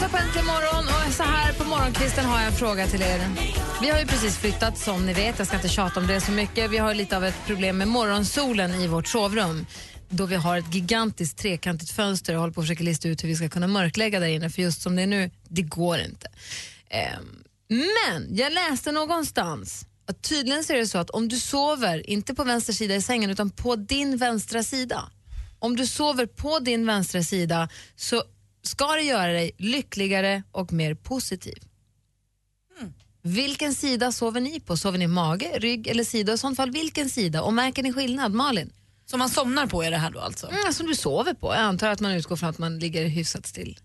Lyssnar 0.00 0.18
på 0.18 0.24
Äntligen 0.24 0.46
morgon 0.46 0.84
och 0.84 1.12
så 1.12 1.22
här 1.22 1.52
på 1.52 1.64
morgonkvisten 1.64 2.24
har 2.24 2.38
jag 2.38 2.46
en 2.46 2.52
fråga 2.52 2.86
till 2.86 3.02
er. 3.02 3.20
Vi 3.82 3.90
har 3.90 3.98
ju 3.98 4.06
precis 4.06 4.38
flyttat 4.38 4.78
som 4.78 5.06
ni 5.06 5.12
vet, 5.12 5.38
jag 5.38 5.46
ska 5.46 5.56
inte 5.56 5.68
tjata 5.68 6.00
om 6.00 6.06
det 6.06 6.20
så 6.20 6.32
mycket. 6.32 6.70
Vi 6.70 6.78
har 6.78 6.94
lite 6.94 7.16
av 7.16 7.24
ett 7.24 7.34
problem 7.46 7.78
med 7.78 7.88
morgonsolen 7.88 8.74
i 8.74 8.86
vårt 8.86 9.08
sovrum 9.08 9.66
då 10.08 10.26
vi 10.26 10.34
har 10.34 10.58
ett 10.58 10.74
gigantiskt 10.74 11.38
trekantigt 11.38 11.90
fönster 11.90 12.34
och 12.34 12.40
håller 12.40 12.52
på 12.52 12.60
att 12.60 12.66
försöka 12.66 12.84
lista 12.84 13.08
ut 13.08 13.24
hur 13.24 13.28
vi 13.28 13.36
ska 13.36 13.48
kunna 13.48 13.66
mörklägga 13.66 14.20
där 14.20 14.26
inne 14.26 14.50
för 14.50 14.62
just 14.62 14.82
som 14.82 14.96
det 14.96 15.02
är 15.02 15.06
nu, 15.06 15.30
det 15.48 15.62
går 15.62 15.98
inte. 15.98 16.28
Ehm, 16.90 17.44
men 17.68 18.36
jag 18.36 18.52
läste 18.52 18.92
någonstans 18.92 19.86
att 20.06 20.22
tydligen 20.22 20.64
så 20.64 20.72
är 20.72 20.76
det 20.76 20.86
så 20.86 20.98
att 20.98 21.10
om 21.10 21.28
du 21.28 21.38
sover, 21.38 22.10
inte 22.10 22.34
på 22.34 22.44
vänster 22.44 22.72
sida 22.72 22.94
i 22.94 23.02
sängen 23.02 23.30
utan 23.30 23.50
på 23.50 23.76
din 23.76 24.16
vänstra 24.16 24.62
sida. 24.62 25.10
Om 25.58 25.76
du 25.76 25.86
sover 25.86 26.26
på 26.26 26.58
din 26.58 26.86
vänstra 26.86 27.22
sida 27.22 27.68
så 27.96 28.22
ska 28.62 28.86
det 28.86 29.02
göra 29.02 29.32
dig 29.32 29.50
lyckligare 29.58 30.42
och 30.52 30.72
mer 30.72 30.94
positiv. 30.94 31.58
Vilken 33.22 33.74
sida 33.74 34.12
sover 34.12 34.40
ni 34.40 34.60
på? 34.60 34.76
Sover 34.76 34.98
ni 34.98 35.06
mage, 35.06 35.58
rygg 35.58 35.86
eller 35.86 36.04
sida? 36.04 36.32
I 36.32 36.38
sånt 36.38 36.56
fall 36.56 36.70
vilken 36.70 37.08
sida? 37.08 37.42
Och 37.42 37.54
märker 37.54 37.82
ni 37.82 37.92
skillnad? 37.92 38.32
Malin? 38.32 38.72
Som 39.06 39.18
man 39.18 39.28
somnar 39.28 39.66
på 39.66 39.82
är 39.82 39.90
det 39.90 39.96
här 39.96 40.10
då 40.10 40.20
alltså? 40.20 40.46
Mm, 40.50 40.72
som 40.72 40.86
du 40.86 40.94
sover 40.94 41.34
på. 41.34 41.54
Jag 41.54 41.62
antar 41.62 41.88
att 41.88 42.00
man 42.00 42.12
utgår 42.12 42.36
från 42.36 42.48
att 42.48 42.58
man 42.58 42.78
ligger 42.78 43.06
hyfsat 43.06 43.46
still. 43.46 43.78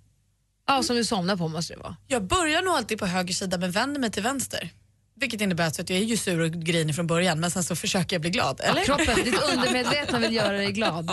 Ja, 0.67 0.84
som 0.84 0.96
du 0.96 1.05
somnar 1.05 1.38
på 1.38 1.48
måste 1.48 1.74
det 1.74 1.79
vara. 1.79 1.96
Jag 2.08 2.24
börjar 2.24 2.62
nog 2.62 2.74
alltid 2.74 3.00
på 3.00 3.05
höger 3.05 3.34
sida 3.34 3.58
men 3.58 3.72
vänder 3.72 4.00
mig 4.00 4.12
till 4.12 4.24
vänster. 4.24 4.70
Vilket 5.15 5.41
innebär 5.41 5.67
att 5.67 5.89
jag 5.89 6.00
är 6.00 6.03
ju 6.03 6.17
sur 6.17 6.39
och 6.39 6.51
grinig 6.51 6.96
från 6.96 7.08
början 7.08 7.39
men 7.39 7.51
sen 7.51 7.63
så 7.63 7.75
försöker 7.75 8.15
jag 8.15 8.22
bli 8.22 8.29
glad. 8.29 8.62
Eller? 8.63 8.79
Ja, 8.79 8.86
kroppen, 8.86 9.15
ditt 9.24 9.41
undermedvetna 9.53 10.20
vill 10.20 10.34
göra 10.34 10.58
dig 10.58 10.72
glad. 10.72 11.12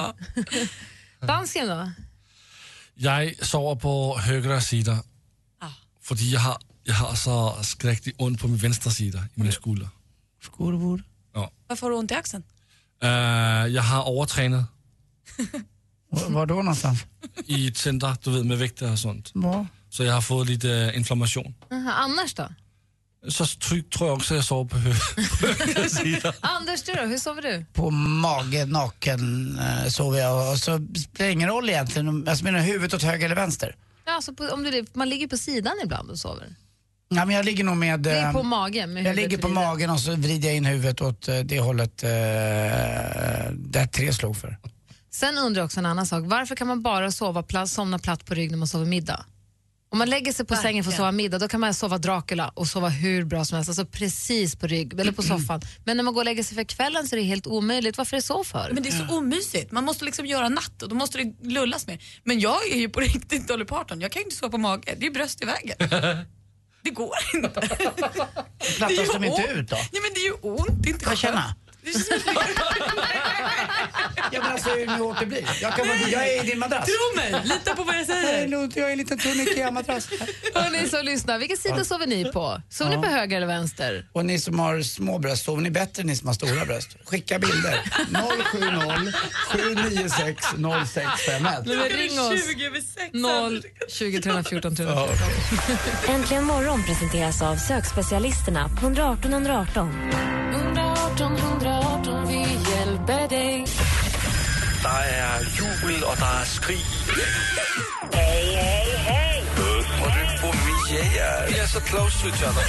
Dansken 1.20 1.68
då? 1.68 1.90
Jeg 3.00 3.34
sover 3.42 3.74
på 3.74 4.16
højre 4.18 4.60
side, 4.60 4.96
fordi 6.02 6.32
jeg 6.32 6.40
har, 6.40 6.60
jeg 6.86 6.94
har 6.94 7.14
så 7.14 7.52
skrækkeligt 7.62 8.16
ondt 8.20 8.40
på 8.40 8.46
min 8.46 8.62
venstre 8.62 8.90
side 8.90 9.28
i 9.36 9.40
mine 9.40 9.52
skuldre. 9.52 9.88
Skorvor. 10.42 11.00
Varför 11.68 11.86
har 11.86 11.90
du 11.90 11.98
ont 11.98 12.10
i 12.10 12.14
axeln? 12.14 12.44
Uh, 13.02 13.08
jeg 13.74 13.84
har 13.84 14.00
overtrænet 14.00 14.66
Var, 16.30 16.44
då 16.44 16.54
någonstans? 16.54 17.06
i 17.46 17.66
et 17.66 17.78
center, 17.78 18.14
du 18.24 18.30
ved, 18.30 18.44
med 18.44 18.56
vægte 18.56 18.90
og 18.90 18.98
sånt. 18.98 19.32
Var? 19.34 19.66
Så 19.90 20.02
jeg 20.04 20.12
har 20.12 20.20
fået 20.20 20.46
lidt 20.46 20.64
uh, 20.64 20.96
inflammation. 20.96 21.54
Aha, 21.70 21.90
Annars 21.90 22.34
då? 22.34 22.44
Så 23.28 23.46
tryg, 23.46 23.90
tror 23.90 24.08
jeg 24.08 24.14
også, 24.16 24.34
at 24.34 24.38
jeg 24.38 24.44
sover 24.44 24.64
på, 24.68 25.88
side. 25.96 26.32
Anders, 26.40 26.82
du 26.82 26.92
då? 26.92 27.02
Hur 27.06 27.18
sover 27.18 27.42
du? 27.42 27.64
På 27.72 27.90
mage, 27.90 28.64
naken 28.66 29.58
eh, 29.58 29.88
sover 29.88 30.18
jag 30.18 30.52
och 30.52 30.58
så 30.58 30.72
spelar 30.96 31.26
det 31.28 31.32
ingen 31.32 31.48
roll 31.48 31.70
egentligen. 31.70 32.08
om- 32.08 32.24
Alltså 32.28 32.44
menar 32.44 32.58
huvudet 32.60 32.94
åt 32.94 33.02
höger 33.02 33.24
eller 33.26 33.36
vänster? 33.36 33.76
Ja, 34.04 34.12
alltså 34.14 34.34
på, 34.34 34.44
om 34.48 34.62
du, 34.62 34.86
man 34.92 35.08
ligger 35.08 35.28
på 35.28 35.36
sidan 35.36 35.72
ibland 35.84 36.10
och 36.10 36.18
sover. 36.18 36.54
Ja, 37.08 37.24
men 37.24 37.36
jag 37.36 37.44
ligger 37.44 37.64
nog 37.64 37.76
med... 37.76 38.00
Det 38.00 38.10
är 38.10 38.26
eh, 38.26 38.32
på 38.32 38.42
magen 38.42 38.92
med 38.92 39.00
Jag 39.04 39.08
huvudet 39.10 39.30
ligger 39.30 39.42
på 39.42 39.48
vridet. 39.48 39.64
magen 39.64 39.90
och 39.90 40.00
så 40.00 40.14
vrider 40.16 40.48
jag 40.48 40.56
in 40.56 40.64
huvudet 40.64 41.00
åt 41.00 41.28
eh, 41.28 41.38
det 41.38 41.60
hållet 41.60 42.02
eh, 42.02 42.08
där 43.52 43.86
tre 43.86 44.12
slog 44.12 44.36
för. 44.36 44.58
Sen 45.10 45.38
undrar 45.38 45.60
jag 45.60 45.64
också 45.66 45.78
en 45.80 45.86
annan 45.86 46.06
sak. 46.06 46.22
Varför 46.26 46.54
kan 46.56 46.66
man 46.66 46.82
bara 46.82 47.10
sova 47.12 47.42
platt, 47.42 47.68
somna 47.70 47.98
platt 47.98 48.24
på 48.24 48.34
rygg 48.34 48.50
när 48.50 48.58
man 48.58 48.68
sover 48.68 48.86
middag? 48.86 49.24
Om 49.92 49.98
man 49.98 50.10
lägger 50.10 50.32
sig 50.32 50.46
på 50.46 50.56
sängen 50.56 50.84
för 50.84 50.90
att 50.90 50.96
sova 50.96 51.12
middag, 51.12 51.38
då 51.38 51.48
kan 51.48 51.60
man 51.60 51.74
sova 51.74 51.98
Dracula 51.98 52.48
och 52.48 52.66
sova 52.66 52.88
hur 52.88 53.24
bra 53.24 53.44
som 53.44 53.56
helst, 53.56 53.68
alltså 53.68 53.86
precis 53.86 54.56
på 54.56 54.66
rygg 54.66 55.00
eller 55.00 55.12
på 55.12 55.22
soffan. 55.22 55.60
Men 55.84 55.96
när 55.96 56.04
man 56.04 56.14
går 56.14 56.20
och 56.20 56.24
lägger 56.24 56.42
sig 56.42 56.56
för 56.56 56.64
kvällen 56.64 57.08
så 57.08 57.16
är 57.16 57.20
det 57.20 57.26
helt 57.26 57.46
omöjligt. 57.46 57.98
Varför 57.98 58.16
är 58.16 58.20
det 58.20 58.26
så 58.26 58.44
för? 58.44 58.70
Men 58.72 58.82
det 58.82 58.88
är 58.88 59.06
så 59.06 59.16
omysigt. 59.16 59.72
Man 59.72 59.84
måste 59.84 60.04
liksom 60.04 60.26
göra 60.26 60.48
natt 60.48 60.82
och 60.82 60.88
då 60.88 60.94
måste 60.94 61.18
det 61.18 61.48
lullas 61.48 61.86
mer. 61.86 61.98
Men 62.24 62.40
jag 62.40 62.72
är 62.72 62.76
ju 62.76 62.88
på 62.88 63.00
riktigt 63.10 63.48
Dolly 63.48 63.64
Parton. 63.64 64.00
Jag 64.00 64.12
kan 64.12 64.20
ju 64.20 64.24
inte 64.24 64.36
sova 64.36 64.50
på 64.50 64.58
mage. 64.58 64.94
Det 64.98 65.06
är 65.06 65.10
bröst 65.10 65.42
i 65.42 65.44
vägen. 65.44 65.76
Det 66.84 66.90
går 66.90 67.14
inte. 67.34 67.60
Plattas 68.76 69.12
de 69.12 69.24
inte 69.24 69.42
ont. 69.42 69.58
ut 69.58 69.70
då? 69.70 69.76
Ja, 69.76 70.00
men 70.02 70.10
det 70.14 70.20
är 70.20 70.24
ju 70.24 70.32
ont. 70.32 70.82
Det 70.82 70.88
är 70.88 70.92
inte 70.92 71.04
Får 71.04 71.12
jag 71.12 71.18
känna? 71.18 71.54
Så- 71.92 72.14
Ja 74.32 74.42
men 74.42 74.52
alltså 74.52 74.70
hur 74.70 74.86
hårt 74.86 75.16
det 75.20 75.26
blir. 75.26 75.44
Jag, 75.62 75.74
kan, 75.76 75.88
vara- 75.88 75.98
jag 75.98 76.28
är 76.28 76.44
i 76.44 76.46
din 76.46 76.58
madrass. 76.58 76.86
Tro 76.86 77.16
mig, 77.16 77.40
lita 77.44 77.74
på 77.76 77.82
vad 77.84 77.96
jag 77.96 78.06
säger. 78.06 78.48
nog- 78.48 78.72
Jag 78.76 78.88
är 78.88 78.92
en 78.92 78.98
liten 78.98 79.18
tunn 79.18 79.40
Ikea-madrass. 79.40 80.08
Hörni 80.54 80.88
som 80.88 81.04
lyssnar, 81.04 81.38
vilken 81.38 81.56
sida 81.56 81.84
sover 81.84 82.06
ni 82.06 82.24
på? 82.32 82.60
Sover 82.70 82.90
ni 82.96 83.02
på 83.02 83.08
höger 83.08 83.36
eller 83.36 83.46
vänster? 83.46 84.06
Och 84.12 84.24
ni 84.24 84.38
som 84.38 84.58
har 84.58 84.82
små 84.82 85.18
bröst, 85.18 85.44
sover 85.44 85.62
ni 85.62 85.70
bättre 85.70 86.00
än 86.00 86.06
ni 86.06 86.16
som 86.16 86.26
har 86.26 86.34
stora 86.34 86.64
bröst? 86.64 86.88
Skicka 87.04 87.38
bilder. 87.38 87.80
070 88.12 89.12
796 89.48 90.46
0651. 90.56 91.66
Men 91.66 91.88
ring 91.88 92.20
oss. 92.20 92.46
20 92.54 92.66
över 92.66 92.80
6. 92.80 93.10
0 93.12 93.62
20 93.88 94.20
314 94.22 94.76
314. 94.76 95.16
Äntligen 96.08 96.44
morgon 96.44 96.84
presenteras 96.84 97.42
av 97.42 97.56
sökspecialisterna 97.56 98.68
på 98.68 98.86
118 98.86 99.32
118. 99.32 100.10
118 100.52 101.36
118, 101.36 101.51
er 105.42 105.48
jubel, 105.58 106.04
og 106.10 106.16
der 106.22 106.32
er 106.40 106.46
skrig. 106.56 106.84
Hej, 108.18 108.42
hej, 108.60 108.86
hej! 109.10 109.38
Og 110.04 110.08
det 110.16 110.26
får 110.40 110.52
mig, 110.66 110.72
Vi 111.50 111.56
er 111.58 111.66
så 111.66 111.80
close 111.80 112.18
to 112.20 112.26
each 112.28 112.42
other. 112.48 112.64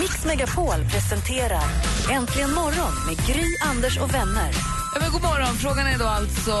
Mix 0.00 0.24
Megapol 0.24 0.80
presenterar 0.92 1.62
Äntligen 2.10 2.52
morgon 2.54 2.94
med 3.06 3.16
Gry, 3.26 3.46
Anders 3.70 3.98
och 3.98 4.14
vänner. 4.14 4.50
Ja, 4.94 5.00
men 5.00 5.12
god 5.12 5.22
morgon. 5.22 5.54
Frågan 5.56 5.86
är 5.86 5.98
då 5.98 6.04
alltså, 6.06 6.52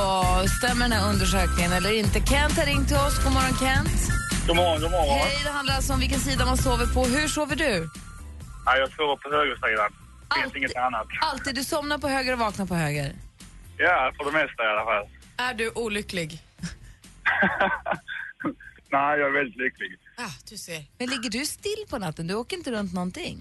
stämmer 0.58 0.82
den 0.88 0.92
här 0.92 1.10
undersökningen 1.12 1.72
eller 1.72 1.92
inte? 1.92 2.20
Kent 2.20 2.52
har 2.58 2.66
ringt 2.66 2.88
till 2.88 2.96
oss. 2.96 3.18
God 3.24 3.32
morgon 3.32 3.56
Kent. 3.64 4.00
God 4.46 4.56
morgon, 4.56 4.80
god 4.82 4.90
morgon. 4.90 5.18
Hej, 5.18 5.40
det 5.44 5.50
handlar 5.50 5.74
alltså 5.74 5.92
om 5.92 6.00
vilken 6.00 6.20
sida 6.20 6.44
man 6.44 6.56
sover 6.56 6.86
på. 6.86 7.04
Hur 7.04 7.28
sover 7.28 7.56
du? 7.56 7.90
Ja, 8.66 8.76
jag 8.76 8.88
sover 8.92 9.16
på 9.16 9.28
högersidan. 9.36 9.90
Det 10.28 10.34
finns 10.34 10.44
Alltid. 10.44 10.56
inget 10.62 10.76
annat. 10.76 11.06
Alltid. 11.20 11.54
Du 11.54 11.64
somnar 11.64 11.98
på 11.98 12.08
höger 12.08 12.32
och 12.32 12.38
vaknar 12.38 12.66
på 12.66 12.74
höger. 12.74 13.12
Ja, 13.78 14.12
för 14.16 14.24
det 14.24 14.32
mesta 14.32 14.64
i 14.64 14.66
alla 14.66 14.84
fall. 14.84 15.06
Är 15.36 15.54
du 15.54 15.70
olycklig? 15.74 16.30
Nej, 18.90 19.18
jag 19.20 19.28
är 19.28 19.32
väldigt 19.32 19.56
lycklig. 19.56 19.96
Ah, 20.16 20.34
du 20.50 20.56
ser. 20.56 20.82
Men 20.98 21.08
ligger 21.08 21.30
du 21.30 21.46
still 21.46 21.84
på 21.90 21.98
natten? 21.98 22.26
Du 22.26 22.34
åker 22.34 22.56
inte 22.56 22.70
runt 22.70 22.94
någonting? 22.94 23.38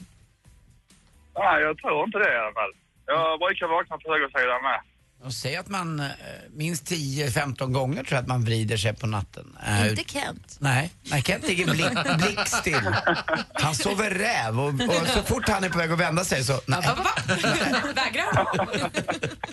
Nej, 1.36 1.62
jag 1.62 1.78
tror 1.78 2.04
inte 2.04 2.18
det 2.18 2.34
i 2.34 2.38
alla 2.38 2.54
fall. 2.54 2.74
Jag 3.06 3.40
brukar 3.40 3.68
vakna 3.68 3.98
på 3.98 4.12
högersidan 4.14 4.62
med. 4.64 4.80
Och 5.24 5.34
säg 5.34 5.56
att 5.56 5.68
man 5.68 6.00
eh, 6.00 6.06
minst 6.52 6.92
10-15 6.92 7.72
gånger 7.72 8.04
tror 8.04 8.14
jag 8.16 8.22
att 8.22 8.28
man 8.28 8.46
vrider 8.46 8.78
sig 8.78 8.94
på 8.96 9.08
natten. 9.08 9.58
Eh, 9.68 9.90
Inte 9.90 10.04
Kent. 10.04 10.58
Nej, 10.60 10.92
nej 11.04 11.22
Kent 11.24 11.48
ligger 11.48 11.66
blick, 11.66 12.18
blickstill. 12.36 12.96
Han 13.54 13.76
sover 13.76 14.10
räv 14.12 14.60
och, 14.60 14.68
och 15.02 15.08
så 15.08 15.24
fort 15.24 15.50
han 15.50 15.64
är 15.64 15.70
på 15.70 15.78
väg 15.78 15.92
att 15.92 16.00
vända 16.00 16.24
sig 16.24 16.44
så... 16.44 16.62
Nej. 16.66 16.82
Vägrar 17.96 18.28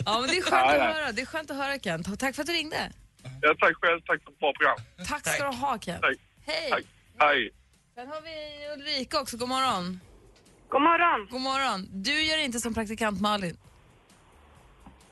Ja, 0.04 0.20
men 0.20 0.28
det 0.30 0.36
är 0.36 0.42
skönt 0.42 0.66
Nej, 0.66 0.80
att 0.80 0.96
höra. 0.96 1.12
Det 1.12 1.22
är 1.22 1.26
skönt 1.26 1.50
att 1.50 1.56
höra 1.56 1.78
Kent. 1.78 2.18
Tack 2.20 2.34
för 2.34 2.42
att 2.42 2.46
du 2.46 2.52
ringde. 2.52 2.92
Ja, 3.40 3.54
tack 3.60 3.74
själv. 3.80 4.00
Tack 4.06 4.22
för 4.24 4.30
ett 4.30 4.38
bra 4.38 4.52
program. 4.52 5.06
Tack 5.08 5.34
ska 5.34 5.50
du 5.50 5.56
ha 5.56 5.78
Kent. 5.78 6.00
Tack. 6.02 6.16
Hej. 6.46 6.70
Tack. 6.70 6.84
Hej. 7.18 7.50
Sen 7.94 8.08
har 8.08 8.20
vi 8.20 8.36
Ulrika 8.74 9.20
också. 9.20 9.36
God 9.36 9.48
morgon. 9.48 10.00
God 10.68 10.82
morgon. 10.82 11.28
God 11.30 11.40
morgon. 11.40 11.88
Du 11.92 12.22
gör 12.22 12.38
inte 12.38 12.60
som 12.60 12.74
praktikant 12.74 13.20
Malin. 13.20 13.56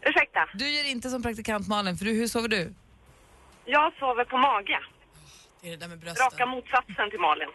Ursäkta, 0.02 0.48
Du 0.54 0.68
gör 0.70 0.90
inte 0.90 1.08
som 1.10 1.22
praktikant 1.22 1.68
Malin, 1.68 1.96
för 1.96 2.04
du, 2.04 2.12
hur 2.12 2.26
sover 2.26 2.48
du? 2.48 2.74
jag 3.64 3.92
sover 3.98 4.24
på 4.24 4.36
mage. 4.36 4.78
Det 5.60 5.66
är 5.68 5.70
det 5.70 5.76
där 5.76 5.88
med 5.88 5.98
brösten. 5.98 6.24
Raka 6.24 6.46
motsatsen 6.46 7.10
till 7.10 7.20
Malin. 7.20 7.48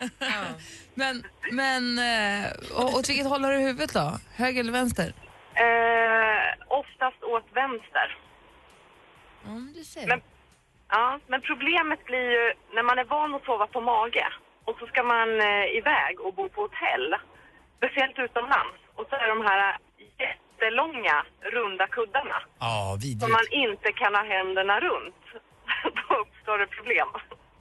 Men, 0.94 1.24
men 1.52 1.84
eh, 2.00 2.46
och, 2.76 2.94
åt 2.98 3.10
vilket 3.10 3.28
håll 3.28 3.44
har 3.44 3.52
du 3.52 3.58
huvudet 3.58 3.94
då? 3.94 4.20
Höger 4.36 4.60
eller 4.60 4.72
vänster? 4.72 5.14
Eh, 5.54 6.78
oftast 6.80 7.24
åt 7.24 7.46
vänster. 7.54 8.18
Om 9.46 9.74
du 9.76 9.84
ser. 9.84 10.08
Men, 10.08 10.22
ja, 10.90 11.20
men 11.28 11.42
problemet 11.42 12.06
blir 12.06 12.32
ju 12.32 12.54
när 12.76 12.84
man 12.84 13.00
är 13.00 13.04
van 13.06 13.36
att 13.36 13.46
sova 13.46 13.68
på 13.68 13.82
mage 13.82 14.28
och 14.66 14.76
så 14.80 14.88
ska 14.88 15.04
man 15.04 15.30
eh, 15.42 15.66
iväg 15.80 16.20
och 16.20 16.34
bo 16.34 16.50
på 16.50 16.62
hotell, 16.62 17.16
speciellt 17.78 18.20
utomlands. 18.20 18.78
Och 18.96 19.06
så 19.10 19.16
är 19.16 19.28
de 19.28 19.42
här 19.50 19.78
jättelånga 20.62 21.26
runda 21.42 21.88
kuddarna 21.88 22.42
Ja, 22.60 22.90
som 22.92 23.00
vidrigt. 23.00 23.32
man 23.32 23.46
inte 23.52 23.92
kan 23.92 24.16
ha 24.16 24.24
händerna 24.24 24.80
runt. 24.80 25.16
Då 26.10 26.16
uppstår 26.16 26.58
det 26.58 26.68
problem. 26.68 27.08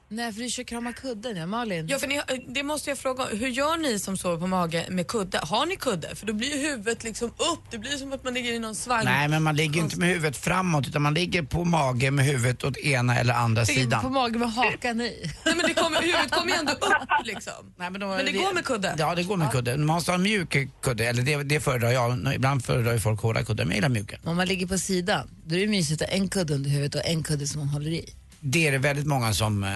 Nej, 0.08 0.32
för 0.32 0.40
du 0.40 0.48
kör 0.48 0.62
krama 0.62 0.92
kudden, 0.92 1.36
ja. 1.36 1.46
Malin? 1.46 1.86
Ja, 1.88 1.98
för 1.98 2.06
ni, 2.06 2.20
det 2.48 2.62
måste 2.62 2.90
jag 2.90 2.98
fråga. 2.98 3.24
Hur 3.24 3.48
gör 3.48 3.76
ni 3.76 3.98
som 3.98 4.16
sover 4.16 4.38
på 4.38 4.46
mage 4.46 4.86
med 4.90 5.06
kudde? 5.08 5.38
Har 5.42 5.66
ni 5.66 5.76
kudde? 5.76 6.14
För 6.16 6.26
då 6.26 6.32
blir 6.32 6.56
ju 6.56 6.68
huvudet 6.68 7.04
liksom 7.04 7.28
upp. 7.28 7.60
Det 7.70 7.78
blir 7.78 7.90
som 7.90 8.12
att 8.12 8.24
man 8.24 8.34
ligger 8.34 8.52
i 8.52 8.58
någon 8.58 8.74
svang. 8.74 9.04
Nej, 9.04 9.28
men 9.28 9.42
man 9.42 9.56
ligger 9.56 9.80
inte 9.80 9.98
med 9.98 10.08
huvudet 10.08 10.36
framåt 10.36 10.88
utan 10.88 11.02
man 11.02 11.14
ligger 11.14 11.42
på 11.42 11.64
mage 11.64 12.10
med 12.10 12.24
huvudet 12.24 12.64
åt 12.64 12.76
ena 12.76 13.18
eller 13.18 13.34
andra 13.34 13.62
Ligger 13.62 13.80
sidan. 13.82 14.02
på 14.02 14.08
magen 14.10 14.38
med 14.40 14.52
hakan 14.52 15.00
i. 15.00 15.30
Nej, 15.44 15.54
men 15.56 15.66
det 15.66 15.74
kommer, 15.74 16.02
huvudet 16.02 16.30
kommer 16.30 16.52
ju 16.52 16.58
ändå 16.58 16.72
upp 16.72 17.24
liksom. 17.24 17.52
Nej, 17.76 17.90
men, 17.90 18.00
då, 18.00 18.06
Men 18.06 18.24
det 18.26 18.32
går 18.32 18.54
med 18.54 18.64
kudde? 18.64 18.94
Ja, 18.98 19.14
det 19.14 19.22
går 19.22 19.36
med 19.36 19.52
kudde. 19.52 19.76
Man 19.76 19.86
måste 19.86 20.10
ha 20.10 20.16
en 20.16 20.22
mjuk 20.22 20.56
kudde, 20.82 21.04
eller 21.06 21.22
det, 21.22 21.42
det 21.42 21.60
föredrar 21.60 21.90
jag. 21.90 22.34
Ibland 22.34 22.64
föredrar 22.64 22.92
ju 22.92 23.00
folk 23.00 23.20
hårda 23.20 23.44
kuddar, 23.44 23.64
men 23.64 23.70
jag 23.70 23.76
gillar 23.76 23.88
mjuka. 23.88 24.16
Om 24.24 24.36
man 24.36 24.46
ligger 24.48 24.66
på 24.66 24.78
sidan, 24.78 25.30
då 25.46 25.54
är 25.54 25.60
det 25.60 25.66
mysigt 25.66 26.02
att 26.02 26.08
ha 26.08 26.16
en 26.16 26.28
kudde 26.28 26.54
under 26.54 26.70
huvudet 26.70 26.94
och 26.94 27.10
en 27.10 27.22
kudde 27.22 27.46
som 27.46 27.58
man 27.58 27.68
håller 27.68 27.90
i. 27.90 28.14
Det 28.48 28.66
är 28.66 28.72
det 28.72 28.78
väldigt 28.78 29.06
många 29.06 29.34
som 29.34 29.64
eh, 29.64 29.70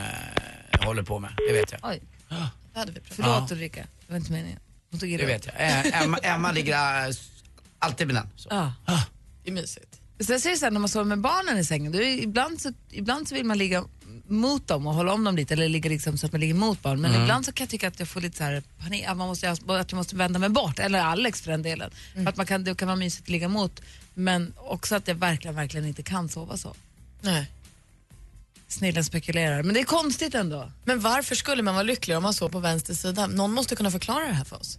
håller 0.86 1.02
på 1.02 1.18
med, 1.18 1.30
det 1.48 1.52
vet 1.52 1.72
jag. 1.72 1.80
Oj, 1.90 2.00
Det 2.72 2.78
hade 2.78 2.92
vi 2.92 3.00
förlåt 3.04 3.52
Ulrika. 3.52 3.80
Det 3.80 4.12
var 4.12 4.16
inte 4.16 4.32
meningen. 4.32 4.58
Hon 4.90 5.00
tog 5.00 5.18
Det 5.18 5.26
vet 5.26 5.46
jag. 5.46 5.54
Eh, 5.54 6.02
Emma, 6.02 6.16
Emma 6.16 6.52
ligger 6.52 7.08
äh, 7.08 7.14
alltid 7.78 8.06
med 8.06 8.16
den. 8.16 8.28
Så. 8.36 8.48
Ja. 8.50 8.72
Det 9.44 9.50
är 9.50 9.54
mysigt. 9.54 10.00
Sen 10.20 10.40
så 10.40 10.48
är 10.48 10.52
det 10.52 10.58
så 10.58 10.66
här, 10.66 10.70
när 10.70 10.80
man 10.80 10.88
sover 10.88 11.04
med 11.04 11.20
barnen 11.20 11.58
i 11.58 11.64
sängen, 11.64 11.92
då 11.92 11.98
är, 11.98 12.22
ibland, 12.22 12.60
så, 12.60 12.72
ibland 12.90 13.28
så 13.28 13.34
vill 13.34 13.44
man 13.44 13.58
ligga 13.58 13.84
mot 14.26 14.68
dem 14.68 14.86
och 14.86 14.94
hålla 14.94 15.12
om 15.12 15.24
dem 15.24 15.36
lite 15.36 15.54
eller 15.54 15.68
ligga 15.68 15.90
liksom 15.90 16.18
så 16.18 16.26
att 16.26 16.32
man 16.32 16.40
ligger 16.40 16.54
mot 16.54 16.82
barn. 16.82 17.00
Men 17.00 17.22
ibland 17.22 17.44
så 17.44 17.52
kan 17.52 17.64
jag 17.64 17.70
tycka 17.70 17.88
att 17.88 17.98
jag 17.98 18.08
får 18.08 18.20
lite 18.20 18.36
så 18.36 18.44
här 18.44 18.62
panik, 18.78 19.04
att, 19.06 19.16
man 19.16 19.28
måste, 19.28 19.50
att 19.50 19.60
jag 19.66 19.92
måste 19.92 20.16
vända 20.16 20.38
mig 20.38 20.48
bort, 20.48 20.78
eller 20.78 21.00
Alex 21.00 21.40
för 21.40 21.50
den 21.50 21.62
delen. 21.62 21.90
För 22.14 22.26
att 22.26 22.36
man 22.36 22.46
kan, 22.46 22.64
det 22.64 22.74
kan 22.74 22.88
vara 22.88 22.96
mysigt 22.96 23.22
att 23.22 23.28
ligga 23.28 23.48
mot, 23.48 23.82
men 24.14 24.54
också 24.56 24.94
att 24.96 25.08
jag 25.08 25.14
verkligen, 25.14 25.54
verkligen 25.54 25.86
inte 25.86 26.02
kan 26.02 26.28
sova 26.28 26.56
så. 26.56 26.74
Nej. 27.20 27.50
Snillen 28.70 29.04
spekulerar, 29.04 29.62
men 29.62 29.74
det 29.74 29.80
är 29.80 29.84
konstigt 29.84 30.34
ändå. 30.34 30.72
Men 30.84 31.00
varför 31.00 31.34
skulle 31.34 31.62
man 31.62 31.74
vara 31.74 31.82
lycklig 31.82 32.16
om 32.16 32.22
man 32.22 32.34
sov 32.34 32.48
på 32.48 32.58
vänster 32.58 32.94
sida? 32.94 33.26
Någon 33.26 33.52
måste 33.52 33.76
kunna 33.76 33.90
förklara 33.90 34.26
det 34.26 34.32
här 34.32 34.44
för 34.44 34.56
oss. 34.56 34.78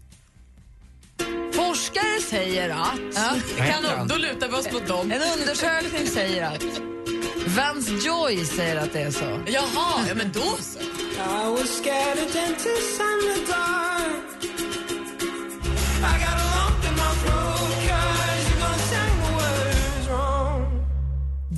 Forskare 1.53 2.21
säger 2.29 2.69
att, 2.69 2.99
Ja, 3.15 3.29
Vad 3.57 3.67
heter 3.67 3.71
kan, 3.81 3.97
han? 3.97 4.07
då 4.07 4.15
lutar 4.15 4.47
vi 4.47 4.53
oss 4.53 4.71
mot 4.71 4.87
dem. 4.87 5.11
en 5.11 5.21
undersökning 5.39 6.07
säger 6.07 6.43
att, 6.45 6.63
Vance 7.47 7.91
Joy 8.07 8.45
säger 8.45 8.75
att 8.75 8.93
det 8.93 9.01
är 9.01 9.11
så. 9.11 9.39
Jaha, 9.47 10.05
ja 10.07 10.15
men 10.15 10.31
då 10.31 10.41
så. 10.61 10.79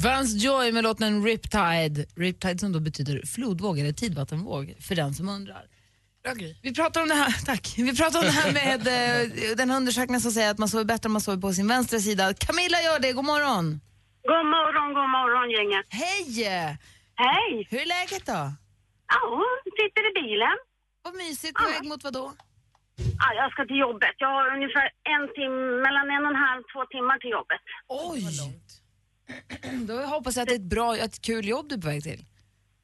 Vance 0.03 0.37
Joy 0.37 0.71
med 0.71 0.83
låten 0.83 1.23
Riptide. 1.25 2.05
Riptide 2.15 2.59
som 2.59 2.71
då 2.71 2.79
betyder 2.79 3.25
flodvåg 3.25 3.79
eller 3.79 3.91
tidvattenvåg 3.91 4.75
för 4.79 4.95
den 4.95 5.13
som 5.13 5.29
undrar. 5.29 5.63
Grej. 6.35 6.59
Vi 6.63 6.73
pratar 6.73 7.01
om 7.01 7.07
det 7.07 7.15
här, 7.15 7.45
tack. 7.45 7.73
Vi 7.77 7.97
pratar 7.97 8.19
om 8.19 8.25
det 8.25 8.37
här 8.41 8.51
med 8.61 8.79
eh, 8.87 9.55
den 9.57 9.69
här 9.69 9.77
undersökningen 9.77 10.21
som 10.21 10.31
säger 10.31 10.51
att 10.51 10.57
man 10.57 10.69
sover 10.69 10.85
bättre 10.85 11.07
om 11.07 11.13
man 11.13 11.21
sover 11.21 11.41
på 11.41 11.53
sin 11.53 11.67
vänstra 11.67 11.99
sida. 11.99 12.33
Camilla 12.33 12.77
gör 12.81 12.99
det, 12.99 13.13
god 13.13 13.25
morgon. 13.25 13.65
God 14.31 14.45
morgon, 14.55 14.87
god 14.99 15.09
morgon 15.17 15.47
gänget. 15.57 15.85
Hej! 15.89 16.29
Hej! 17.25 17.67
Hur 17.69 17.79
är 17.81 17.85
läget 17.97 18.25
då? 18.25 18.41
Ja, 19.13 19.23
sitter 19.79 20.03
i 20.09 20.13
bilen. 20.21 20.57
Vad 21.03 21.15
mysigt, 21.15 21.53
på 21.53 21.65
väg 21.73 21.83
mot 21.89 22.03
vad 22.03 22.13
då? 22.13 22.33
Ja, 23.21 23.27
jag 23.39 23.51
ska 23.51 23.65
till 23.65 23.81
jobbet. 23.87 24.15
Jag 24.23 24.31
har 24.37 24.45
ungefär 24.55 24.87
en 25.13 25.25
timme, 25.37 25.63
mellan 25.85 26.05
en 26.15 26.23
och 26.25 26.33
en 26.35 26.41
halv, 26.47 26.61
två 26.71 26.81
timmar 26.95 27.17
till 27.23 27.33
jobbet. 27.37 27.61
Oj! 28.09 28.21
Då 29.87 29.93
hoppas 30.01 30.35
jag 30.35 30.43
att 30.43 30.49
det 30.49 30.55
är 30.55 30.59
ett 30.65 30.71
bra, 30.75 30.97
ett 30.97 31.21
kul 31.21 31.47
jobb 31.47 31.65
du 31.69 31.75
är 31.75 31.81
på 31.81 31.87
väg 31.87 32.03
till. 32.03 32.21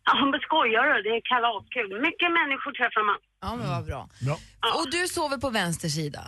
Ja, 0.06 0.26
men 0.26 0.40
skojar 0.40 0.84
du? 0.94 1.02
Det 1.02 1.10
är 1.10 1.22
kalaskul. 1.34 2.02
Mycket 2.02 2.32
människor 2.40 2.72
träffar 2.72 3.04
man. 3.10 3.20
Ja, 3.42 3.56
men 3.56 3.68
vad 3.70 3.86
bra. 3.86 4.10
Bra. 4.26 4.36
Och 4.78 4.92
du 4.92 5.08
sover 5.08 5.38
på 5.38 5.50
vänster 5.50 5.90
sida? 5.90 6.24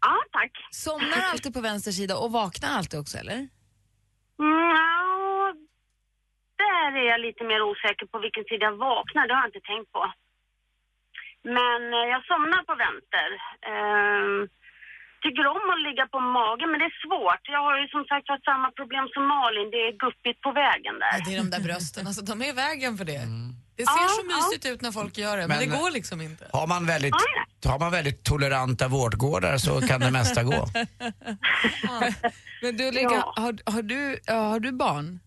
Ja, 0.00 0.16
tack. 0.32 0.52
Somnar 0.70 1.22
alltid 1.32 1.54
på 1.54 1.60
vänster 1.60 1.92
sida 1.92 2.16
och 2.16 2.32
vaknar 2.32 2.70
alltid 2.78 3.00
också, 3.00 3.18
eller? 3.18 3.48
Ja, 4.36 5.54
där 6.64 6.90
är 7.00 7.06
jag 7.12 7.20
lite 7.20 7.44
mer 7.44 7.62
osäker 7.62 8.06
på 8.06 8.18
vilken 8.18 8.44
sida 8.44 8.64
jag 8.70 8.76
vaknar. 8.76 9.28
Det 9.28 9.34
har 9.34 9.40
jag 9.40 9.48
inte 9.48 9.66
tänkt 9.72 9.92
på. 9.92 10.12
Men 11.42 11.80
eh, 11.98 12.06
jag 12.12 12.20
somnar 12.30 12.62
på 12.70 12.74
vänster. 12.86 13.28
Tycker 15.26 15.44
om 15.56 15.64
att 15.74 15.80
ligga 15.88 16.04
på 16.14 16.18
magen, 16.38 16.66
men 16.70 16.78
det 16.82 16.88
är 16.92 16.96
svårt. 17.06 17.42
Jag 17.54 17.62
har 17.68 17.74
ju 17.80 17.86
som 17.94 18.02
sagt 18.10 18.26
haft 18.32 18.44
samma 18.50 18.68
problem 18.80 19.04
som 19.14 19.22
Malin. 19.34 19.66
Det 19.74 19.80
är 19.88 19.92
guppigt 20.04 20.38
på 20.46 20.50
vägen 20.62 20.94
där. 21.02 21.10
Ja, 21.14 21.18
det 21.26 21.30
är 21.34 21.38
de 21.44 21.50
där 21.56 21.62
brösten, 21.68 22.02
alltså, 22.06 22.22
de 22.30 22.34
är 22.46 22.48
i 22.54 22.56
vägen 22.66 22.92
för 22.98 23.04
det. 23.12 23.22
Det 23.76 23.82
Ja, 23.82 23.92
ser 23.94 24.08
så 24.18 24.22
ja. 24.28 24.36
mysigt 24.36 24.64
ut 24.72 24.80
när 24.86 24.92
folk 25.00 25.18
gör 25.18 25.36
det, 25.36 25.46
men, 25.48 25.58
Men- 25.58 25.68
det 25.70 25.76
går 25.78 25.90
liksom 25.90 26.20
inte. 26.20 26.44
Har 26.52 26.66
man 26.66 26.86
väldigt, 26.86 27.14
har 27.72 27.78
man 27.78 27.92
väldigt 27.92 28.24
toleranta 28.24 28.88
vårdgårdar 28.88 29.56
så 29.58 29.80
kan 29.80 30.00
det 30.00 30.10
mesta 30.10 30.42
gå. 30.42 30.66
Men 32.62 32.76
du 32.76 32.88
Ulrika, 32.88 33.24
har, 33.36 33.70
har, 33.72 33.82
du, 33.82 34.18
ja, 34.26 34.34
har 34.34 34.60
du 34.60 34.72
barn? 34.72 35.20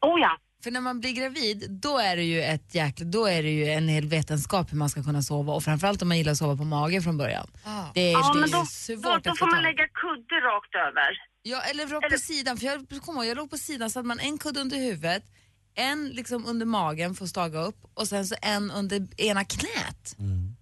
Oh 0.00 0.20
ja. 0.20 0.36
För 0.62 0.70
när 0.70 0.80
man 0.80 1.00
blir 1.00 1.12
gravid, 1.12 1.70
då 1.70 1.98
är 1.98 2.16
det 2.16 2.22
ju 2.22 2.42
ett 2.42 2.74
jäkla, 2.74 3.06
då 3.06 3.26
är 3.26 3.42
det 3.42 3.50
ju 3.50 3.64
en 3.64 3.88
hel 3.88 4.06
vetenskap 4.06 4.72
hur 4.72 4.76
man 4.78 4.88
ska 4.90 5.02
kunna 5.02 5.22
sova 5.22 5.52
och 5.52 5.62
framförallt 5.64 6.02
om 6.02 6.08
man 6.08 6.18
gillar 6.18 6.32
att 6.32 6.38
sova 6.38 6.56
på 6.56 6.64
mage 6.64 7.02
från 7.02 7.16
början. 7.18 7.46
Det 7.94 8.00
är, 8.00 8.12
Ja, 8.12 8.32
det 8.34 8.40
men 8.40 8.50
då, 8.50 8.64
svårt 8.64 9.24
då, 9.24 9.30
då 9.30 9.36
får 9.36 9.46
man 9.50 9.62
lägga 9.62 9.88
kudde 9.88 10.34
rakt 10.34 10.74
över. 10.74 11.10
Ja, 11.42 11.60
eller 11.60 11.86
rakt 11.86 12.12
på 12.12 12.18
sidan. 12.18 12.56
För 12.56 12.66
jag 12.66 13.02
kommer 13.04 13.18
ihåg, 13.20 13.30
jag 13.30 13.36
låg 13.36 13.50
på 13.50 13.58
sidan 13.58 13.90
så 13.90 14.00
att 14.00 14.06
man 14.06 14.20
en 14.20 14.38
kudde 14.38 14.60
under 14.60 14.76
huvudet, 14.76 15.24
en 15.74 16.08
liksom 16.08 16.46
under 16.46 16.66
magen 16.66 17.14
för 17.14 17.24
att 17.24 17.30
staga 17.30 17.58
upp 17.60 17.78
och 17.94 18.08
sen 18.08 18.26
så 18.26 18.34
en 18.42 18.70
under 18.70 19.20
ena 19.20 19.44
knät. 19.44 20.16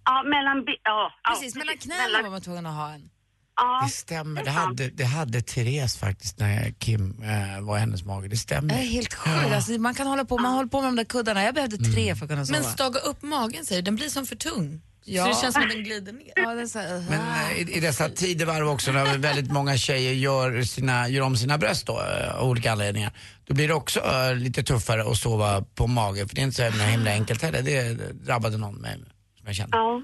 Ja, 0.05 0.23
mellan... 0.23 0.63
Ja, 0.83 1.11
ja, 1.23 1.29
Precis, 1.31 1.55
mellan 1.55 1.77
knäna 1.77 2.21
var 2.23 2.29
man 2.29 2.41
tvungen 2.41 2.65
att 2.65 2.75
ha 2.75 2.93
en. 2.93 3.09
Ja, 3.55 3.81
Det 3.85 3.89
stämmer, 3.91 4.43
det 4.43 4.51
hade, 4.51 4.89
det 4.89 5.03
hade 5.03 5.41
Therese 5.41 5.97
faktiskt 5.97 6.39
när 6.39 6.71
Kim 6.79 7.23
eh, 7.23 7.61
var 7.61 7.77
i 7.77 7.79
hennes 7.79 8.03
mage. 8.05 8.27
Det 8.27 8.37
stämmer. 8.37 8.73
Det 8.73 8.79
är 8.81 8.85
helt 8.85 9.13
sjukt. 9.13 9.53
Alltså, 9.53 9.71
man 9.71 9.95
kan 9.95 10.07
hålla 10.07 10.25
på, 10.25 10.37
man 10.37 10.53
håller 10.53 10.69
på 10.69 10.81
med 10.81 10.87
de 10.87 10.95
där 10.95 11.03
kuddarna. 11.03 11.43
Jag 11.43 11.55
behövde 11.55 11.77
tre 11.77 12.15
för 12.15 12.25
att 12.25 12.29
kunna 12.29 12.45
sova. 12.45 12.59
Men 12.59 12.71
staga 12.71 12.99
upp 12.99 13.21
magen 13.21 13.65
säger 13.65 13.81
du, 13.81 13.85
den 13.85 13.95
blir 13.95 14.09
som 14.09 14.25
för 14.25 14.35
tung. 14.35 14.81
Ja. 15.05 15.23
Så 15.23 15.29
det 15.29 15.35
känns 15.41 15.53
som 15.53 15.63
att 15.63 15.69
den 15.69 15.83
glider 15.83 16.13
ner. 16.13 16.31
Ja, 16.35 16.53
det 16.55 16.61
är 16.61 16.65
så 16.65 16.79
här, 16.79 16.95
uh, 16.97 17.09
Men 17.09 17.19
eh, 17.51 17.57
i, 17.57 17.77
i 17.77 17.79
dessa 17.79 18.09
tidevarv 18.09 18.67
också 18.69 18.91
när 18.91 19.17
väldigt 19.17 19.51
många 19.51 19.77
tjejer 19.77 20.13
gör, 20.13 20.61
sina, 20.61 21.09
gör 21.09 21.21
om 21.21 21.37
sina 21.37 21.57
bröst 21.57 21.87
då, 21.87 22.01
eh, 22.01 22.35
av 22.35 22.49
olika 22.49 22.71
anledningar. 22.71 23.11
Då 23.45 23.53
blir 23.53 23.67
det 23.67 23.73
också 23.73 24.01
lite 24.35 24.63
tuffare 24.63 25.11
att 25.11 25.17
sova 25.17 25.61
på 25.75 25.87
mage 25.87 26.27
för 26.27 26.35
det 26.35 26.41
är 26.41 26.43
inte 26.43 26.55
så 26.55 26.63
himla, 26.63 26.83
himla 26.83 27.11
enkelt 27.11 27.41
heller. 27.41 27.61
Det 27.61 27.93
drabbade 28.13 28.57
någon 28.57 28.75
med, 28.75 28.97
som 29.37 29.45
jag 29.47 29.55
kände. 29.55 29.77
ja. 29.77 30.01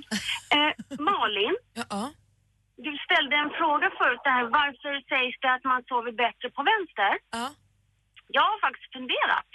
Eh, 0.49 0.95
Malin, 0.99 1.55
Ja. 1.89 2.11
Du 2.85 2.91
ställde 3.05 3.35
en 3.35 3.51
fråga 3.59 3.87
förut 3.99 4.23
där. 4.23 4.43
Varför 4.59 4.93
sägs 5.11 5.37
det 5.41 5.51
att 5.53 5.63
man 5.71 5.83
sover 5.89 6.11
bättre 6.11 6.47
på 6.57 6.61
vänster? 6.71 7.13
Ja. 7.37 7.47
Jag 8.37 8.45
har 8.51 8.59
faktiskt 8.67 8.91
funderat. 8.97 9.51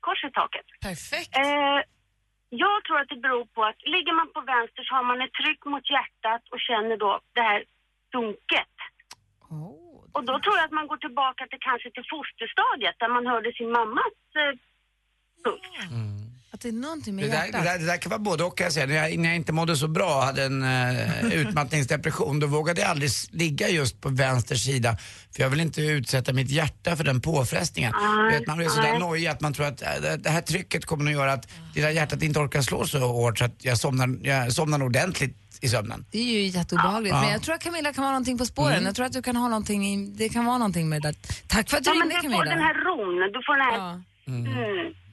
Kors 0.00 0.24
i 0.24 0.30
taket. 0.30 0.66
Perfekt. 0.88 1.36
Eh, 1.36 1.80
jag 2.64 2.84
tror 2.84 2.98
att 3.00 3.08
det 3.08 3.20
beror 3.26 3.46
på 3.54 3.60
att 3.64 3.80
ligger 3.94 4.12
man 4.20 4.28
på 4.36 4.40
vänster 4.40 4.82
så 4.84 4.94
har 4.94 5.04
man 5.10 5.20
ett 5.24 5.34
tryck 5.40 5.62
mot 5.64 5.90
hjärtat 5.90 6.42
och 6.52 6.60
känner 6.68 6.96
då 6.96 7.20
det 7.32 7.44
här 7.50 7.64
dunket. 8.12 8.76
Och 10.12 10.24
då 10.24 10.34
tror 10.40 10.56
jag 10.56 10.64
att 10.64 10.78
man 10.78 10.86
går 10.86 10.96
tillbaka 10.96 11.46
till 11.46 11.58
kanske 11.60 11.90
till 11.90 12.06
fosterstadiet 12.14 12.96
där 12.98 13.08
man 13.08 13.26
hörde 13.26 13.52
sin 13.52 13.70
mammas 13.70 14.16
eh, 14.42 14.54
puls. 15.44 16.17
Att 16.58 16.62
det 16.62 16.68
är 16.68 16.72
någonting 16.72 17.14
med 17.16 17.24
Det 17.24 17.28
där, 17.30 17.44
hjärtat. 17.44 17.62
det, 17.62 17.70
där, 17.70 17.78
det 17.78 17.86
där 17.86 17.96
kan 17.96 18.10
vara 18.10 18.18
både 18.20 18.44
och 18.44 18.58
kan 18.58 18.64
jag 18.64 18.72
säga. 18.72 18.86
När 18.86 18.94
jag, 18.94 19.18
när 19.18 19.28
jag 19.28 19.36
inte 19.36 19.52
mådde 19.52 19.76
så 19.76 19.88
bra, 19.88 20.24
hade 20.24 20.44
en 20.44 20.62
uh, 20.62 21.32
utmattningsdepression, 21.34 22.40
då 22.40 22.46
vågade 22.46 22.80
jag 22.80 22.90
aldrig 22.90 23.10
ligga 23.30 23.68
just 23.68 24.00
på 24.00 24.08
vänster 24.08 24.54
sida. 24.56 24.96
För 25.36 25.42
jag 25.42 25.50
vill 25.50 25.60
inte 25.60 25.82
utsätta 25.82 26.32
mitt 26.32 26.50
hjärta 26.50 26.96
för 26.96 27.04
den 27.04 27.20
påfrestningen. 27.20 27.92
Du 28.30 28.38
vet, 28.38 28.46
man 28.46 28.56
blir 28.58 28.68
sådär 28.68 28.98
nojig 28.98 29.26
att 29.26 29.40
man 29.40 29.52
tror 29.52 29.66
att 29.66 29.82
äh, 29.82 29.88
det, 30.02 30.16
det 30.16 30.30
här 30.30 30.40
trycket 30.40 30.86
kommer 30.86 31.04
att 31.10 31.12
göra 31.12 31.32
att 31.32 31.48
det 31.74 31.80
där 31.82 31.90
hjärtat 31.90 32.22
inte 32.22 32.40
orkar 32.40 32.62
slå 32.62 32.86
så 32.86 32.98
hårt 32.98 33.38
så 33.38 33.44
att 33.44 33.64
jag 33.64 33.78
somnar, 33.78 34.18
jag 34.22 34.52
somnar 34.52 34.82
ordentligt 34.82 35.36
i 35.60 35.68
sömnen. 35.68 36.04
Det 36.10 36.18
är 36.18 36.22
ju 36.24 36.40
jätteobehagligt. 36.46 37.14
Ja. 37.14 37.20
Men 37.20 37.30
jag 37.30 37.42
tror 37.42 37.54
att 37.54 37.60
Camilla 37.62 37.92
kan 37.92 38.02
vara 38.02 38.12
någonting 38.12 38.38
på 38.38 38.46
spåren. 38.46 38.72
Mm. 38.72 38.84
Jag 38.86 38.94
tror 38.94 39.06
att 39.06 39.12
du 39.12 39.22
kan 39.22 39.36
ha 39.36 39.48
någonting, 39.48 39.86
i, 39.86 40.06
det 40.06 40.28
kan 40.28 40.44
vara 40.44 40.58
någonting 40.58 40.88
med 40.88 41.02
det. 41.02 41.14
Tack 41.46 41.70
för 41.70 41.76
att 41.76 41.84
du 41.84 41.90
Ja, 41.90 41.94
ringde 41.94 42.08
du 42.08 42.14
får 42.14 42.22
Camilla. 42.22 42.44
den 42.44 42.58
här 42.62 42.74
ron, 42.74 43.32
du 43.32 43.40
får 43.46 43.56
den 43.56 43.66
här... 43.66 43.78
Ja. 43.78 44.00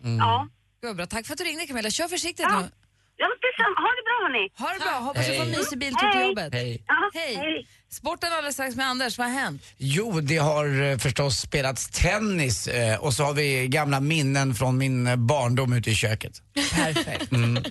Mm. 0.03 0.17
Ja. 0.17 0.47
Var 0.85 0.93
bra. 0.93 1.05
Tack 1.05 1.25
för 1.25 1.33
att 1.33 1.37
du 1.37 1.43
ringde 1.43 1.67
Camilla. 1.67 1.89
Kör 1.89 2.07
försiktigt 2.07 2.45
Ja. 2.49 2.59
nu. 2.61 2.69
Ja, 3.17 3.27
detsamma. 3.45 3.75
Ha 3.85 3.89
det 3.97 4.03
bra 4.07 4.17
hörni. 4.27 4.49
Ha 4.57 4.73
det 4.73 4.79
bra. 4.79 4.99
Hoppas 5.07 5.27
du 5.27 5.35
får 5.35 5.43
en 5.43 5.51
mysig 5.51 5.79
biltur 5.79 6.11
till 6.11 6.21
jobbet. 6.21 6.53
Hej. 6.53 6.83
Ja, 6.87 7.09
Hej. 7.13 7.35
hej. 7.35 7.67
Sporten 7.89 8.33
alldeles 8.33 8.53
strax 8.55 8.75
med 8.75 8.87
Anders. 8.87 9.17
Vad 9.17 9.27
har 9.27 9.33
hänt? 9.39 9.61
Jo, 9.77 10.19
det 10.21 10.37
har 10.37 10.81
eh, 10.91 10.97
förstås 10.97 11.39
spelats 11.39 11.89
tennis 11.89 12.67
eh, 12.67 12.97
och 12.99 13.13
så 13.13 13.23
har 13.23 13.33
vi 13.33 13.67
gamla 13.67 13.99
minnen 13.99 14.55
från 14.55 14.77
min 14.77 15.07
eh, 15.07 15.15
barndom 15.15 15.73
ute 15.73 15.91
i 15.91 15.95
köket. 15.95 16.41
Perfekt. 16.75 17.31
Mm. 17.31 17.63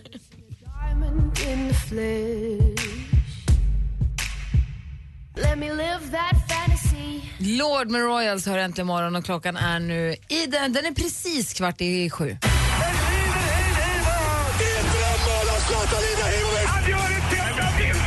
Lord 7.38 7.90
med 7.90 8.00
Royals 8.00 8.46
hör 8.46 8.58
äntligen 8.58 8.86
morgon 8.86 9.16
och 9.16 9.24
klockan 9.24 9.56
är 9.56 9.78
nu 9.80 10.16
i 10.28 10.46
den, 10.46 10.72
den 10.72 10.86
är 10.86 10.92
precis 10.92 11.54
kvart 11.54 11.80
i 11.80 12.10
sju. 12.10 12.36
Han 15.86 16.90
gör 16.90 16.98
ett 16.98 17.22
helt 17.22 18.04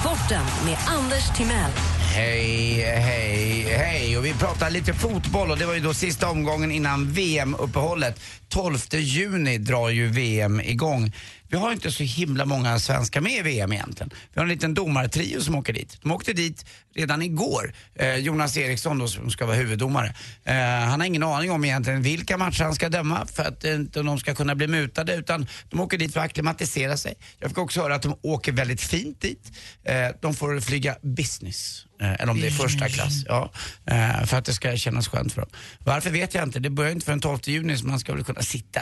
Sporten 0.00 0.44
med 0.64 0.76
Anders 0.86 1.36
Timell. 1.36 1.70
Hej, 2.14 2.82
hej, 2.82 3.62
hej. 3.62 4.18
Och 4.18 4.24
vi 4.24 4.34
pratar 4.34 4.70
lite 4.70 4.94
fotboll 4.94 5.50
och 5.50 5.58
det 5.58 5.66
var 5.66 5.74
ju 5.74 5.80
då 5.80 5.94
sista 5.94 6.30
omgången 6.30 6.70
innan 6.70 7.12
VM-uppehållet. 7.12 8.20
12 8.48 8.78
juni 8.92 9.58
drar 9.58 9.88
ju 9.88 10.06
VM 10.08 10.60
igång. 10.60 11.12
Vi 11.50 11.56
har 11.56 11.72
inte 11.72 11.90
så 11.90 12.02
himla 12.02 12.44
många 12.44 12.78
svenskar 12.78 13.20
med 13.20 13.32
i 13.32 13.42
VM 13.42 13.72
egentligen. 13.72 14.10
Vi 14.32 14.40
har 14.40 14.42
en 14.42 14.48
liten 14.48 14.74
domartrio 14.74 15.40
som 15.40 15.54
åker 15.54 15.72
dit. 15.72 15.98
De 16.02 16.12
åkte 16.12 16.32
dit 16.32 16.64
redan 16.94 17.22
igår. 17.22 17.72
Eh, 17.94 18.14
Jonas 18.14 18.56
Eriksson 18.56 18.98
då, 18.98 19.08
som 19.08 19.30
ska 19.30 19.46
vara 19.46 19.56
huvuddomare. 19.56 20.14
Eh, 20.44 20.54
han 20.54 21.00
har 21.00 21.06
ingen 21.06 21.22
aning 21.22 21.50
om 21.50 21.64
egentligen 21.64 22.02
vilka 22.02 22.36
matcher 22.36 22.64
han 22.64 22.74
ska 22.74 22.88
döma 22.88 23.26
för 23.26 23.42
att 23.42 23.64
inte 23.64 24.02
de 24.02 24.18
ska 24.18 24.34
kunna 24.34 24.54
bli 24.54 24.66
mutade 24.66 25.14
utan 25.14 25.46
de 25.70 25.80
åker 25.80 25.98
dit 25.98 26.12
för 26.12 26.20
att 26.20 26.26
acklimatisera 26.26 26.96
sig. 26.96 27.14
Jag 27.38 27.50
fick 27.50 27.58
också 27.58 27.82
höra 27.82 27.94
att 27.94 28.02
de 28.02 28.18
åker 28.22 28.52
väldigt 28.52 28.80
fint 28.80 29.20
dit. 29.20 29.52
Eh, 29.84 30.08
de 30.20 30.34
får 30.34 30.60
flyga 30.60 30.96
business. 31.02 31.86
Eh, 32.00 32.12
eller 32.12 32.30
om 32.30 32.40
det 32.40 32.46
är 32.46 32.50
första 32.50 32.88
klass. 32.88 33.24
Ja, 33.26 33.52
eh, 33.86 34.24
för 34.24 34.36
att 34.36 34.44
det 34.44 34.52
ska 34.52 34.76
kännas 34.76 35.08
skönt 35.08 35.32
för 35.32 35.40
dem. 35.40 35.50
Varför 35.78 36.10
vet 36.10 36.34
jag 36.34 36.44
inte. 36.44 36.60
Det 36.60 36.70
börjar 36.70 36.92
inte 36.92 37.06
förrän 37.06 37.20
12 37.20 37.38
juni 37.44 37.76
så 37.76 37.86
man 37.86 38.00
ska 38.00 38.14
väl 38.14 38.24
kunna 38.24 38.42
sitta 38.42 38.80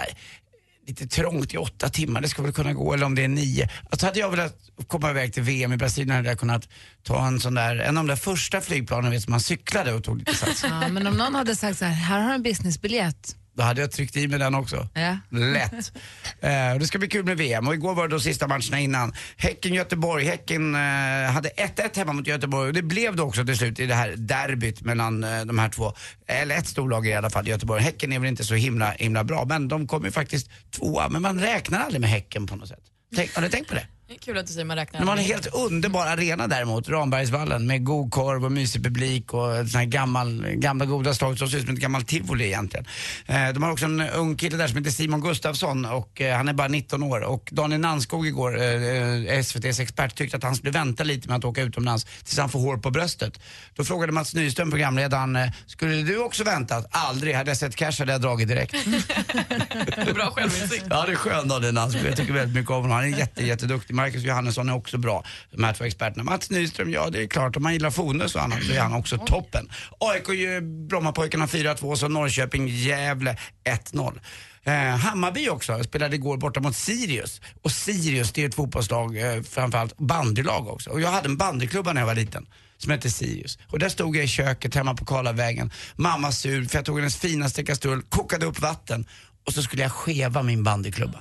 lite 0.88 1.07
trångt 1.07 1.55
i 1.55 1.57
åtta 1.57 1.88
timmar, 1.88 2.20
det 2.20 2.29
ska 2.29 2.42
väl 2.42 2.53
kunna 2.53 2.72
gå, 2.72 2.94
eller 2.94 3.07
om 3.07 3.14
det 3.14 3.24
är 3.24 3.29
nio. 3.29 3.68
Alltså 3.90 4.07
hade 4.07 4.18
jag 4.18 4.31
velat 4.31 4.55
komma 4.87 5.11
iväg 5.11 5.33
till 5.33 5.42
VM 5.42 5.72
i 5.72 5.77
Brasilien 5.77 6.16
hade 6.16 6.29
jag 6.29 6.38
kunnat 6.38 6.68
ta 7.03 7.27
en 7.27 7.40
sån 7.40 7.55
där, 7.55 7.77
en 7.77 7.98
av 7.98 8.05
de 8.05 8.09
där 8.09 8.16
första 8.16 8.61
flygplanen 8.61 9.11
vet, 9.11 9.22
som 9.22 9.31
man 9.31 9.40
cyklade 9.40 9.92
och 9.92 10.05
tog 10.05 10.18
lite 10.18 10.35
sats. 10.35 10.64
Ja, 10.64 10.88
men 10.88 11.07
om 11.07 11.14
någon 11.14 11.35
hade 11.35 11.57
sagt 11.57 11.79
så 11.79 11.85
här, 11.85 11.92
här 11.92 12.20
har 12.20 12.29
du 12.29 12.35
en 12.35 12.42
businessbiljett. 12.42 13.37
Då 13.59 13.64
hade 13.64 13.81
jag 13.81 13.90
tryckt 13.90 14.16
i 14.16 14.29
mig 14.29 14.38
den 14.38 14.55
också. 14.55 14.88
Ja. 14.94 15.16
Lätt. 15.31 15.92
Eh, 16.40 16.79
det 16.79 16.87
ska 16.87 16.99
bli 16.99 17.09
kul 17.09 17.25
med 17.25 17.37
VM 17.37 17.68
och 17.68 17.75
igår 17.75 17.94
var 17.94 18.09
det 18.09 18.14
då 18.14 18.21
sista 18.21 18.47
matcherna 18.47 18.81
innan. 18.81 19.12
Häcken-Göteborg. 19.37 20.25
Häcken 20.25 20.75
eh, 20.75 20.81
hade 21.33 21.49
1-1 21.49 21.97
hemma 21.97 22.12
mot 22.12 22.27
Göteborg 22.27 22.68
och 22.68 22.75
det 22.75 22.83
blev 22.83 23.16
det 23.16 23.23
också 23.23 23.44
till 23.44 23.57
slut 23.59 23.81
i 23.81 23.87
det 23.87 23.94
här 23.94 24.14
derbyt 24.16 24.81
mellan 24.83 25.25
eh, 25.25 25.44
de 25.44 25.59
här 25.59 25.68
två. 25.68 25.92
Eller 26.27 26.59
ett 26.59 26.66
storlag 26.66 27.07
i 27.07 27.14
alla 27.14 27.31
fall, 27.31 27.49
Göteborg. 27.49 27.83
Häcken 27.83 28.12
är 28.12 28.18
väl 28.18 28.29
inte 28.29 28.44
så 28.44 28.55
himla, 28.55 28.90
himla 28.90 29.25
bra 29.25 29.44
men 29.44 29.68
de 29.68 29.87
kom 29.87 30.05
ju 30.05 30.11
faktiskt 30.11 30.51
tvåa. 30.71 31.09
Men 31.09 31.23
man 31.23 31.40
räknar 31.40 31.81
aldrig 31.81 32.01
med 32.01 32.11
Häcken 32.11 32.47
på 32.47 32.57
något 32.57 32.68
sätt. 32.68 32.83
Tänk, 33.16 33.35
har 33.35 33.42
ni 33.42 33.51
tänkt 33.51 33.68
på 33.68 33.75
det? 33.75 33.87
Det 34.09 34.14
är 34.14 34.18
kul 34.18 34.38
att 34.38 34.47
du 34.47 34.53
säger 34.53 34.64
man 34.64 34.77
räknar. 34.77 35.01
De 35.01 35.09
har 35.09 35.16
en 35.16 35.23
helt 35.23 35.55
underbar 35.55 36.07
arena 36.07 36.47
däremot, 36.47 36.88
Rambergsvallen, 36.88 37.66
med 37.66 37.85
god 37.85 38.11
korv 38.11 38.44
och 38.44 38.53
mysig 38.53 38.85
publik 38.85 39.35
och 39.35 39.68
sån 39.71 39.79
här 39.79 39.85
gammal, 39.85 40.47
gamla 40.55 40.85
goda 40.85 41.14
slag 41.14 41.38
som 41.38 41.49
ser 41.49 41.59
ut 41.59 41.64
som 41.64 41.75
ett 41.75 41.81
gammalt 41.81 42.09
tivoli 42.09 42.44
egentligen. 42.44 42.87
Eh, 43.27 43.49
de 43.49 43.62
har 43.62 43.73
också 43.73 43.85
en 43.85 44.01
ung 44.01 44.37
kille 44.37 44.57
där 44.57 44.68
som 44.68 44.77
heter 44.79 44.90
Simon 44.90 45.21
Gustafsson 45.21 45.85
och 45.85 46.21
eh, 46.21 46.37
han 46.37 46.49
är 46.49 46.53
bara 46.53 46.68
19 46.68 47.03
år. 47.03 47.21
Och 47.21 47.49
Daniel 47.53 47.81
Nanskog 47.81 48.27
igår, 48.27 48.61
eh, 48.61 49.38
SVTs 49.38 49.81
expert, 49.81 50.14
tyckte 50.14 50.37
att 50.37 50.42
han 50.42 50.57
skulle 50.57 50.71
vänta 50.71 51.05
lite 51.05 51.29
med 51.29 51.37
att 51.37 51.44
åka 51.44 51.62
utomlands 51.62 52.05
tills 52.05 52.38
han 52.38 52.49
får 52.49 52.61
hår 52.61 52.77
på 52.77 52.90
bröstet. 52.90 53.40
Då 53.75 53.85
frågade 53.85 54.12
Mats 54.12 54.35
Nyström, 54.35 54.71
programledaren, 54.71 55.38
skulle 55.66 56.03
du 56.03 56.18
också 56.18 56.44
väntat? 56.44 56.87
Aldrig. 56.90 57.35
Hade 57.35 57.51
jag 57.51 57.57
sett 57.57 57.77
cash 57.77 57.92
hade 57.99 58.12
jag 58.12 58.21
dragit 58.21 58.49
direkt. 58.49 58.73
Bra 60.14 60.31
självinsikt. 60.31 60.85
Ja, 60.90 61.05
det 61.07 61.12
är 61.12 61.16
skön 61.16 61.49
Daniel 61.49 61.75
Nanskog. 61.75 62.07
Jag 62.07 62.16
tycker 62.16 62.33
väldigt 62.33 62.55
mycket 62.55 62.71
om 62.71 62.77
honom. 62.77 62.90
Han 62.90 63.05
är 63.05 63.18
jätte, 63.18 63.47
jätteduktig. 63.47 63.98
Marcus 63.99 64.23
Johannesson 64.23 64.69
är 64.69 64.75
också 64.75 64.99
bra. 64.99 65.25
De 65.51 65.65
här 65.65 65.73
två 65.73 65.85
experterna. 65.85 66.25
Mats 66.25 66.51
Nyström, 66.51 66.91
ja 66.91 67.11
det 67.11 67.23
är 67.23 67.27
klart. 67.27 67.57
Om 67.57 67.63
man 67.63 67.73
gillar 67.73 67.91
Fonus 67.91 68.35
och 68.35 68.43
annat 68.43 68.65
så 68.65 68.73
är 68.73 68.81
han 68.81 68.95
också 68.95 69.19
toppen. 69.19 69.69
AIK 69.99 70.27
Brommapojkarna 70.89 71.47
4-2, 71.47 71.95
så 71.95 72.09
Norrköping, 72.09 72.69
Gävle 72.69 73.37
1-0. 73.93 74.21
Eh, 74.65 74.73
Hammarby 74.75 75.49
också, 75.49 75.85
spelade 75.85 76.17
igår 76.17 76.37
borta 76.37 76.61
mot 76.61 76.77
Sirius. 76.77 77.41
Och 77.63 77.71
Sirius 77.71 78.33
det 78.33 78.45
är 78.45 78.49
ett 78.49 78.55
fotbollslag, 78.55 79.19
eh, 79.19 79.43
framförallt 79.43 79.99
bandylag 79.99 80.69
också. 80.69 80.91
Och 80.91 81.01
jag 81.01 81.11
hade 81.11 81.29
en 81.29 81.37
bandyklubba 81.37 81.93
när 81.93 82.01
jag 82.01 82.07
var 82.07 82.15
liten 82.15 82.47
som 82.77 82.93
hette 82.93 83.11
Sirius. 83.11 83.59
Och 83.69 83.79
där 83.79 83.89
stod 83.89 84.17
jag 84.17 84.25
i 84.25 84.29
köket 84.29 84.75
hemma 84.75 84.95
på 84.95 85.05
Karlavägen. 85.05 85.71
Mamma 85.97 86.33
sur 86.33 86.65
för 86.65 86.79
jag 86.79 86.85
tog 86.85 86.99
hennes 86.99 87.17
finaste 87.17 87.65
kastrull, 87.65 88.03
kokade 88.03 88.47
upp 88.47 88.61
vatten 88.61 89.07
och 89.47 89.53
så 89.53 89.63
skulle 89.63 89.83
jag 89.83 89.93
skeva 89.93 90.43
min 90.43 90.65
bandyklubba. 90.65 91.19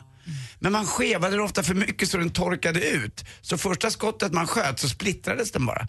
Men 0.59 0.71
man 0.71 0.85
skevade 0.85 1.35
den 1.35 1.45
ofta 1.45 1.63
för 1.63 1.73
mycket 1.73 2.09
så 2.09 2.17
den 2.17 2.29
torkade 2.29 2.79
ut. 2.89 3.25
Så 3.41 3.57
första 3.57 3.91
skottet 3.91 4.33
man 4.33 4.47
sköt 4.47 4.79
så 4.79 4.89
splittrades 4.89 5.51
den 5.51 5.65
bara. 5.65 5.87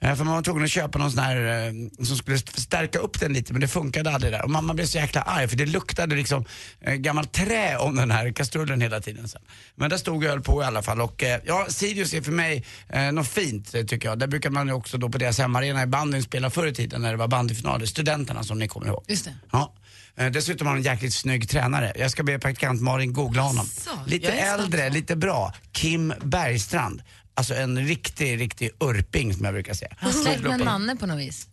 Eh, 0.00 0.14
För 0.14 0.24
man 0.24 0.34
var 0.34 0.42
tvungen 0.42 0.64
att 0.64 0.70
köpa 0.70 0.98
någon 0.98 1.10
sån 1.10 1.20
här 1.24 1.66
eh, 1.66 2.04
som 2.04 2.16
skulle 2.16 2.38
stärka 2.38 2.98
upp 2.98 3.20
den 3.20 3.32
lite 3.32 3.52
men 3.52 3.60
det 3.60 3.68
funkade 3.68 4.10
aldrig 4.10 4.32
där. 4.32 4.42
Och 4.44 4.50
mamma 4.50 4.74
blev 4.74 4.86
så 4.86 4.98
jäkla 4.98 5.22
arg 5.22 5.48
för 5.48 5.56
det 5.56 5.66
luktade 5.66 6.16
liksom 6.16 6.44
eh, 6.80 6.94
gammalt 6.94 7.32
trä 7.32 7.76
om 7.76 7.96
den 7.96 8.10
här 8.10 8.32
kastrullen 8.32 8.80
hela 8.80 9.00
tiden 9.00 9.28
sen. 9.28 9.42
Men 9.74 9.90
där 9.90 9.96
stod 9.96 10.24
jag 10.24 10.30
höll 10.30 10.40
på 10.40 10.62
i 10.62 10.64
alla 10.66 10.82
fall 10.82 11.00
och 11.00 11.24
ja, 11.44 11.66
Sirius 11.68 12.14
är 12.14 12.22
för 12.22 12.32
mig 12.32 12.64
eh, 12.88 13.12
något 13.12 13.28
fint 13.28 13.72
tycker 13.88 14.08
jag. 14.08 14.18
Där 14.18 14.26
brukar 14.26 14.50
man 14.50 14.66
ju 14.66 14.72
också 14.72 14.98
då 14.98 15.08
på 15.08 15.18
deras 15.18 15.38
hemmaarena 15.38 15.82
i 15.82 15.86
bandyn 15.86 16.22
spela 16.22 16.50
förr 16.50 16.66
i 16.66 16.74
tiden 16.74 17.02
när 17.02 17.10
det 17.10 17.16
var 17.16 17.28
bandyfinaler, 17.28 17.86
Studenterna 17.86 18.42
som 18.44 18.58
ni 18.58 18.68
kommer 18.68 18.86
ihåg. 18.86 19.04
Just 19.08 19.24
det. 19.24 19.34
Ja. 19.52 19.74
Eh, 20.20 20.30
Dessutom 20.30 20.66
har 20.66 20.74
han 20.74 20.78
en 20.78 20.84
jäkligt 20.84 21.14
snygg 21.14 21.48
tränare. 21.48 21.92
Jag 21.96 22.10
ska 22.10 22.22
be 22.22 22.38
praktikant 22.38 22.80
Malin 22.82 23.12
googla 23.12 23.42
honom. 23.42 23.66
lite 24.06 24.28
är 24.28 24.46
snabb 24.46 24.60
äldre, 24.60 24.90
lite 24.90 25.16
bra. 25.16 25.54
Kim 25.72 26.14
Bergstrand. 26.22 27.02
Alltså 27.34 27.54
en 27.54 27.86
riktig, 27.86 28.40
riktig 28.40 28.70
urping 28.80 29.34
som 29.34 29.44
jag 29.44 29.54
brukar 29.54 29.74
säga. 29.74 29.90
Han 29.98 30.12
släkt 30.12 30.42
med 30.42 30.60
Nanne 30.60 30.96
på 30.96 31.06
något 31.06 31.18
vis. 31.18 31.48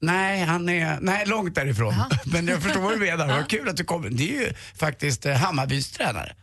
Nej, 0.00 0.44
han 0.44 0.68
är 0.68 0.98
nej, 1.00 1.26
långt 1.26 1.54
därifrån. 1.54 1.94
Men 2.24 2.46
jag 2.48 2.62
förstår 2.62 2.80
vad 2.80 2.92
du 2.92 2.98
menar. 2.98 3.26
Vad 3.26 3.48
kul 3.48 3.68
att 3.68 3.76
du 3.76 3.84
kommer. 3.84 4.10
Det 4.10 4.36
är 4.36 4.40
ju 4.40 4.52
faktiskt 4.74 5.26
eh, 5.26 5.34
Hammarbys 5.34 5.90
tränare. 5.90 6.34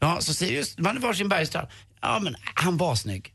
Ja, 0.00 0.20
så 0.20 0.34
Sirius, 0.34 0.78
man 0.78 0.96
är 0.96 1.00
varsin 1.00 1.28
Bergstrand. 1.28 1.68
Ja, 2.00 2.20
men 2.22 2.36
han 2.54 2.76
var 2.76 2.94
snygg. 2.94 3.32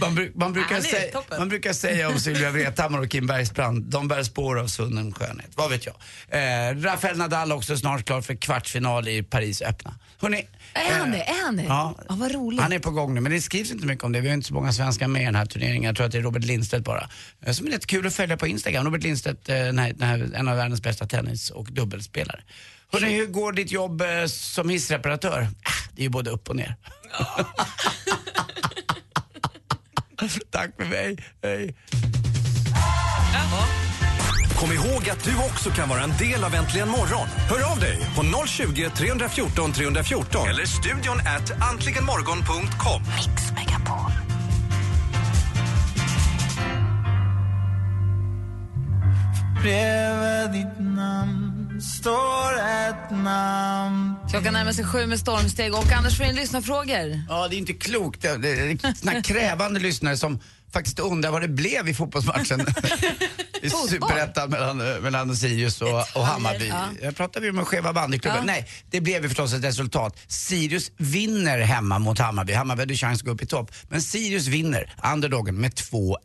Man, 0.00 0.30
man, 0.34 0.52
brukar 0.52 0.80
säga, 0.80 1.22
man 1.38 1.48
brukar 1.48 1.72
säga 1.72 2.08
om 2.08 2.20
Sylvia 2.20 2.50
Vrethammar 2.50 2.98
och 2.98 3.10
Kim 3.10 3.26
Bergsbrand, 3.26 3.84
de 3.84 4.08
bär 4.08 4.22
spår 4.22 4.58
av 4.58 4.66
sunnen 4.66 5.12
skönhet. 5.12 5.50
Vad 5.54 5.70
vet 5.70 5.86
jag. 5.86 5.94
Eh, 6.28 6.76
Rafael 6.76 7.16
Nadal 7.18 7.52
också 7.52 7.76
snart 7.76 8.04
klar 8.04 8.20
för 8.20 8.34
kvartsfinal 8.34 9.08
i 9.08 9.22
Paris 9.22 9.62
öppna. 9.62 9.94
Hörrni, 10.20 10.46
Är 10.74 10.98
han 10.98 11.08
eh, 11.08 11.18
det? 11.18 11.22
Är 11.22 11.44
han 11.44 11.56
det? 11.56 11.62
Ja. 11.62 11.94
vad 12.08 12.32
roligt. 12.32 12.60
Han 12.60 12.72
är 12.72 12.78
på 12.78 12.90
gång 12.90 13.14
nu, 13.14 13.20
men 13.20 13.32
det 13.32 13.40
skrivs 13.40 13.70
inte 13.70 13.86
mycket 13.86 14.04
om 14.04 14.12
det. 14.12 14.20
Vi 14.20 14.28
har 14.28 14.34
inte 14.34 14.48
så 14.48 14.54
många 14.54 14.72
svenskar 14.72 15.08
med 15.08 15.22
i 15.22 15.24
den 15.24 15.34
här 15.34 15.46
turneringen. 15.46 15.82
Jag 15.82 15.96
tror 15.96 16.06
att 16.06 16.12
det 16.12 16.18
är 16.18 16.22
Robert 16.22 16.44
Lindstedt 16.44 16.84
bara. 16.84 17.08
Eh, 17.46 17.52
Som 17.52 17.66
är 17.66 17.70
rätt 17.70 17.86
kul 17.86 18.06
att 18.06 18.14
följa 18.14 18.36
på 18.36 18.46
Instagram. 18.46 18.84
Robert 18.84 19.02
Lindstedt, 19.02 19.48
eh, 19.48 19.56
den 19.56 19.78
här, 19.78 19.92
den 19.92 20.08
här, 20.08 20.30
en 20.34 20.48
av 20.48 20.56
världens 20.56 20.82
bästa 20.82 21.06
tennis 21.06 21.50
och 21.50 21.66
dubbelspelare. 21.72 22.40
Hörrni, 22.92 23.14
hur 23.16 23.26
går 23.26 23.52
ditt 23.52 23.72
jobb 23.72 24.00
eh, 24.00 24.26
som 24.26 24.68
hissreparatör? 24.68 25.48
Ah, 25.64 25.70
Det 25.92 26.00
är 26.00 26.04
ju 26.04 26.08
både 26.10 26.30
upp 26.30 26.48
och 26.48 26.56
ner. 26.56 26.76
Tack 30.50 30.70
för 30.76 30.84
mig. 30.84 31.16
Hej. 31.42 31.76
Kom 34.56 34.72
ihåg 34.72 35.10
att 35.10 35.24
du 35.24 35.36
också 35.36 35.70
kan 35.70 35.88
vara 35.88 36.02
en 36.02 36.16
del 36.18 36.44
av 36.44 36.54
Äntligen 36.54 36.88
morgon. 36.88 37.28
Hör 37.48 37.70
av 37.72 37.80
dig 37.80 37.98
på 38.16 38.46
020 38.46 38.90
314 38.96 39.72
314 39.72 40.48
eller 40.48 40.64
studion 40.64 41.18
at 41.20 41.62
antligenmorgon.com. 41.70 43.02
Mix 43.02 43.52
Megapol. 43.54 44.12
Bredvid 49.62 50.50
ditt 50.52 50.78
namn 50.96 51.45
står 51.86 52.52
ett 52.58 53.10
namn 53.10 54.14
Klockan 54.30 54.52
närmar 54.52 54.72
sig 54.72 54.84
sju 54.84 55.06
med 55.06 55.20
stormsteg 55.20 55.74
och 55.74 55.92
Anders 55.92 56.16
får 56.16 56.26
in 56.26 56.34
lyssnarfrågor. 56.34 57.20
Ja, 57.28 57.48
det 57.48 57.56
är 57.56 57.58
inte 57.58 57.72
klokt. 57.72 58.22
Det 58.22 58.36
det 58.36 58.48
är 58.50 58.94
såna 58.94 59.22
krävande 59.22 59.80
lyssnare 59.80 60.16
som 60.16 60.40
faktiskt 60.72 60.98
undrar 60.98 61.30
vad 61.30 61.42
det 61.42 61.48
blev 61.48 61.88
i 61.88 61.94
fotbollsmatchen 61.94 62.60
i? 63.62 63.70
Superettan 63.70 64.50
mellan, 64.50 64.76
mellan 64.78 65.36
Sirius 65.36 65.82
och, 65.82 66.16
och 66.16 66.26
Hammarby. 66.26 66.68
Ja. 66.68 66.84
Jag 67.02 67.16
pratade 67.16 67.46
ju 67.46 67.58
om 67.58 67.64
skeva 67.64 67.92
bandyklubben. 67.92 68.40
Ja. 68.40 68.44
Nej, 68.44 68.68
det 68.90 69.00
blev 69.00 69.22
ju 69.22 69.28
förstås 69.28 69.54
ett 69.54 69.64
resultat. 69.64 70.18
Sirius 70.26 70.90
vinner 70.96 71.58
hemma 71.58 71.98
mot 71.98 72.18
Hammarby. 72.18 72.52
Hammarby 72.52 72.82
hade 72.82 72.94
chans 72.94 73.20
att 73.20 73.26
gå 73.26 73.32
upp 73.32 73.42
i 73.42 73.46
topp. 73.46 73.70
Men 73.88 74.02
Sirius 74.02 74.46
vinner, 74.46 74.94
underdogen, 75.12 75.60
med 75.60 75.72
2-1. 75.72 76.16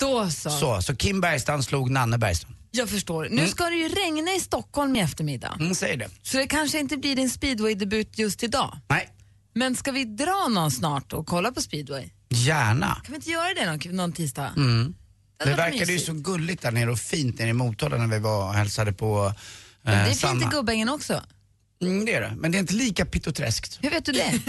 Då 0.00 0.30
så. 0.30 0.50
Så, 0.50 0.82
så 0.82 0.96
Kim 0.96 1.20
Bergstrand 1.20 1.64
slog 1.64 1.90
Nanne 1.90 2.18
Bergstrand. 2.18 2.51
Jag 2.74 2.88
förstår. 2.88 3.22
Nu 3.24 3.36
Mm. 3.38 3.48
ska 3.48 3.64
det 3.64 3.76
ju 3.76 3.88
regna 3.88 4.32
i 4.34 4.40
Stockholm 4.40 4.96
i 4.96 5.00
eftermiddag. 5.00 5.56
Mm, 5.60 5.74
säger 5.74 5.96
det. 5.96 6.08
Så 6.22 6.36
det 6.36 6.46
kanske 6.46 6.78
inte 6.80 6.96
blir 6.96 7.16
din 7.16 7.30
speedway-debut 7.30 8.18
just 8.18 8.42
idag. 8.42 8.78
Nej. 8.88 9.08
Men 9.54 9.76
ska 9.76 9.92
vi 9.92 10.04
dra 10.04 10.48
någon 10.50 10.70
snart 10.70 11.12
och 11.12 11.26
kolla 11.26 11.52
på 11.52 11.60
speedway? 11.60 12.10
Gärna. 12.28 12.86
Kan 13.04 13.12
vi 13.12 13.14
inte 13.14 13.30
göra 13.30 13.54
det 13.54 13.66
någon, 13.66 13.96
någon 13.96 14.12
tisdag? 14.12 14.52
Mm. 14.56 14.94
Det 15.38 15.44
varit 15.44 15.58
verkade 15.58 15.92
ju 15.92 15.98
så 15.98 16.12
gulligt 16.12 16.62
där 16.62 16.70
nere 16.70 16.90
och 16.90 16.98
fint 16.98 17.38
nere 17.38 17.48
i 17.48 17.52
Motala 17.52 17.96
när 17.96 18.06
vi 18.06 18.18
var 18.18 18.48
och 18.48 18.54
hälsade 18.54 18.92
på 18.92 19.26
eh, 19.26 19.32
det 19.82 19.90
är 19.92 20.04
fint 20.06 20.18
Sanna. 20.20 20.46
i 20.46 20.48
Gubbängen 20.50 20.88
också. 20.88 21.22
Mm, 21.82 22.04
det 22.04 22.14
är 22.14 22.20
det, 22.20 22.34
men 22.36 22.52
det 22.52 22.58
är 22.58 22.60
inte 22.60 22.74
lika 22.74 23.04
pittoträskt. 23.06 23.78
Hur 23.82 23.90
vet 23.90 24.04
du 24.04 24.12
det? 24.12 24.32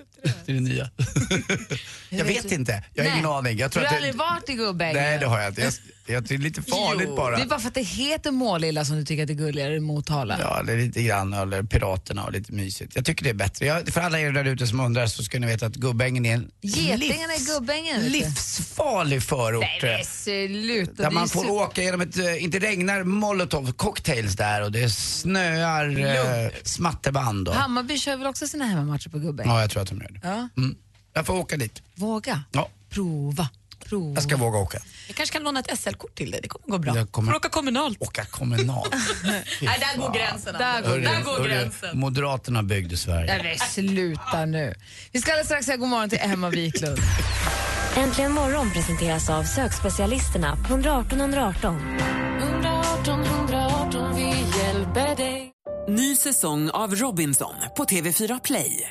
Det 0.22 0.52
är 0.52 0.54
det 0.54 0.60
nya. 0.60 0.90
jag 2.10 2.24
vet 2.24 2.48
du? 2.48 2.54
inte, 2.54 2.84
jag 2.94 3.04
har 3.04 3.12
ingen 3.12 3.26
aning. 3.26 3.58
Jag 3.58 3.70
Du 3.70 3.72
tror 3.72 3.82
har 3.82 3.88
att 3.88 3.94
aldrig 3.96 4.12
det... 4.14 4.18
varit 4.18 4.48
i 4.48 4.52
Gubbängen? 4.54 4.96
Nej, 4.96 5.18
det 5.18 5.26
har 5.26 5.40
jag 5.40 5.48
inte. 5.50 5.60
Jag, 5.60 5.72
jag, 6.06 6.24
det 6.24 6.34
är 6.34 6.38
lite 6.38 6.62
farligt 6.62 7.06
Jo, 7.10 7.16
bara. 7.16 7.36
Det 7.36 7.42
är 7.42 7.46
bara 7.46 7.60
för 7.60 7.68
att 7.68 7.74
det 7.74 7.82
heter 7.82 8.30
Målilla 8.30 8.84
som 8.84 8.96
du 8.96 9.04
tycker 9.04 9.22
att 9.22 9.26
det 9.26 9.32
är 9.32 9.34
gulligare 9.34 9.76
än 9.76 9.82
Motala. 9.82 10.36
Ja, 10.40 10.62
det 10.62 10.72
är 10.72 10.76
lite 10.76 11.02
grann, 11.02 11.32
eller 11.32 11.62
Piraterna 11.62 12.24
och 12.24 12.32
lite 12.32 12.52
mysigt. 12.52 12.92
Jag 12.96 13.04
tycker 13.04 13.24
det 13.24 13.30
är 13.30 13.34
bättre. 13.34 13.66
Jag, 13.66 13.88
för 13.88 14.00
alla 14.00 14.20
er 14.20 14.32
där 14.32 14.44
ute 14.44 14.66
som 14.66 14.80
undrar 14.80 15.06
så 15.06 15.22
ska 15.22 15.38
ni 15.38 15.46
veta 15.46 15.66
att 15.66 15.74
Gubbängen 15.76 16.26
är 16.26 16.34
en 16.34 16.50
Getingarna 16.60 17.34
i 17.34 17.44
Gubbängen. 17.54 18.00
du. 18.02 18.08
livsfarlig 18.08 19.22
förort. 19.22 19.64
Nej 19.82 20.04
sluta. 20.04 20.92
Där 21.02 21.06
är 21.06 21.10
man 21.10 21.28
får 21.28 21.40
super- 21.40 21.52
åka 21.52 21.82
genom 21.82 22.00
ett, 22.00 22.18
eh, 22.18 22.44
inte 22.44 22.58
regnar 22.58 23.04
molotov 23.04 23.72
cocktails 23.72 24.34
där 24.36 24.62
och 24.62 24.72
det 24.72 24.90
snöar 24.90 25.98
eh, 26.44 26.50
smatterband. 26.62 27.48
Och, 27.48 27.54
Hammarby 27.54 27.98
kör 27.98 28.16
väl 28.16 28.26
också 28.26 28.46
sina 28.48 28.64
hemmamatcher 28.66 29.08
på 29.08 29.18
Gubbängen? 29.18 29.52
ja, 29.54 29.60
jag 29.60 29.70
tror 29.70 29.82
att 29.82 29.88
de 29.88 30.00
gör 30.00 30.05
det. 30.08 30.20
Ja. 30.22 30.48
Mm. 30.56 30.76
Jag 31.12 31.26
får 31.26 31.34
åka 31.34 31.56
dit. 31.56 31.82
Våga. 31.94 32.42
Ja. 32.52 32.68
Prova. 32.90 33.48
Prova. 33.84 34.14
Jag 34.14 34.22
ska 34.22 34.36
våga 34.36 34.58
åka. 34.58 34.78
Jag 35.06 35.16
kanske 35.16 35.32
kan 35.32 35.42
låna 35.42 35.60
ett 35.60 35.78
SL-kort 35.78 36.14
till 36.14 36.30
dig, 36.30 36.40
det 36.42 36.48
kommer 36.48 36.66
gå 36.66 36.78
bra. 36.78 36.96
Jag 36.96 37.10
kommer- 37.12 37.32
Får 37.32 37.36
åka 37.36 37.48
kommunalt. 37.48 38.02
Åka 38.02 38.24
kommunalt. 38.24 38.94
Nej, 39.24 39.44
där 39.60 40.00
går 40.00 40.14
gränsen. 40.14 40.54
Där 40.58 40.82
går 40.82 40.88
Hörru, 40.88 41.00
där 41.02 41.22
går 41.22 41.32
hörru, 41.32 41.48
gränsen. 41.48 41.98
Moderaterna 41.98 42.62
byggde 42.62 42.96
Sverige. 42.96 43.38
Nej 43.42 43.58
sluta 43.58 44.44
nu. 44.44 44.74
Vi 45.12 45.20
ska 45.20 45.30
alldeles 45.32 45.46
strax 45.46 45.66
säga 45.66 45.76
god 45.76 45.88
morgon 45.88 46.08
till 46.08 46.18
Emma 46.22 46.50
Wiklund. 46.50 46.98
Äntligen 47.96 48.32
morgon 48.32 48.70
presenteras 48.70 49.30
av 49.30 49.44
sökspecialisterna 49.44 50.56
på 50.56 50.68
118 50.74 51.20
118. 51.20 51.98
118 52.42 53.24
118, 53.24 54.16
vi 54.16 54.58
hjälper 54.58 55.16
dig. 55.16 55.52
Ny 55.88 56.16
säsong 56.16 56.70
av 56.70 56.94
Robinson 56.94 57.54
på 57.76 57.84
TV4 57.84 58.40
Play. 58.44 58.90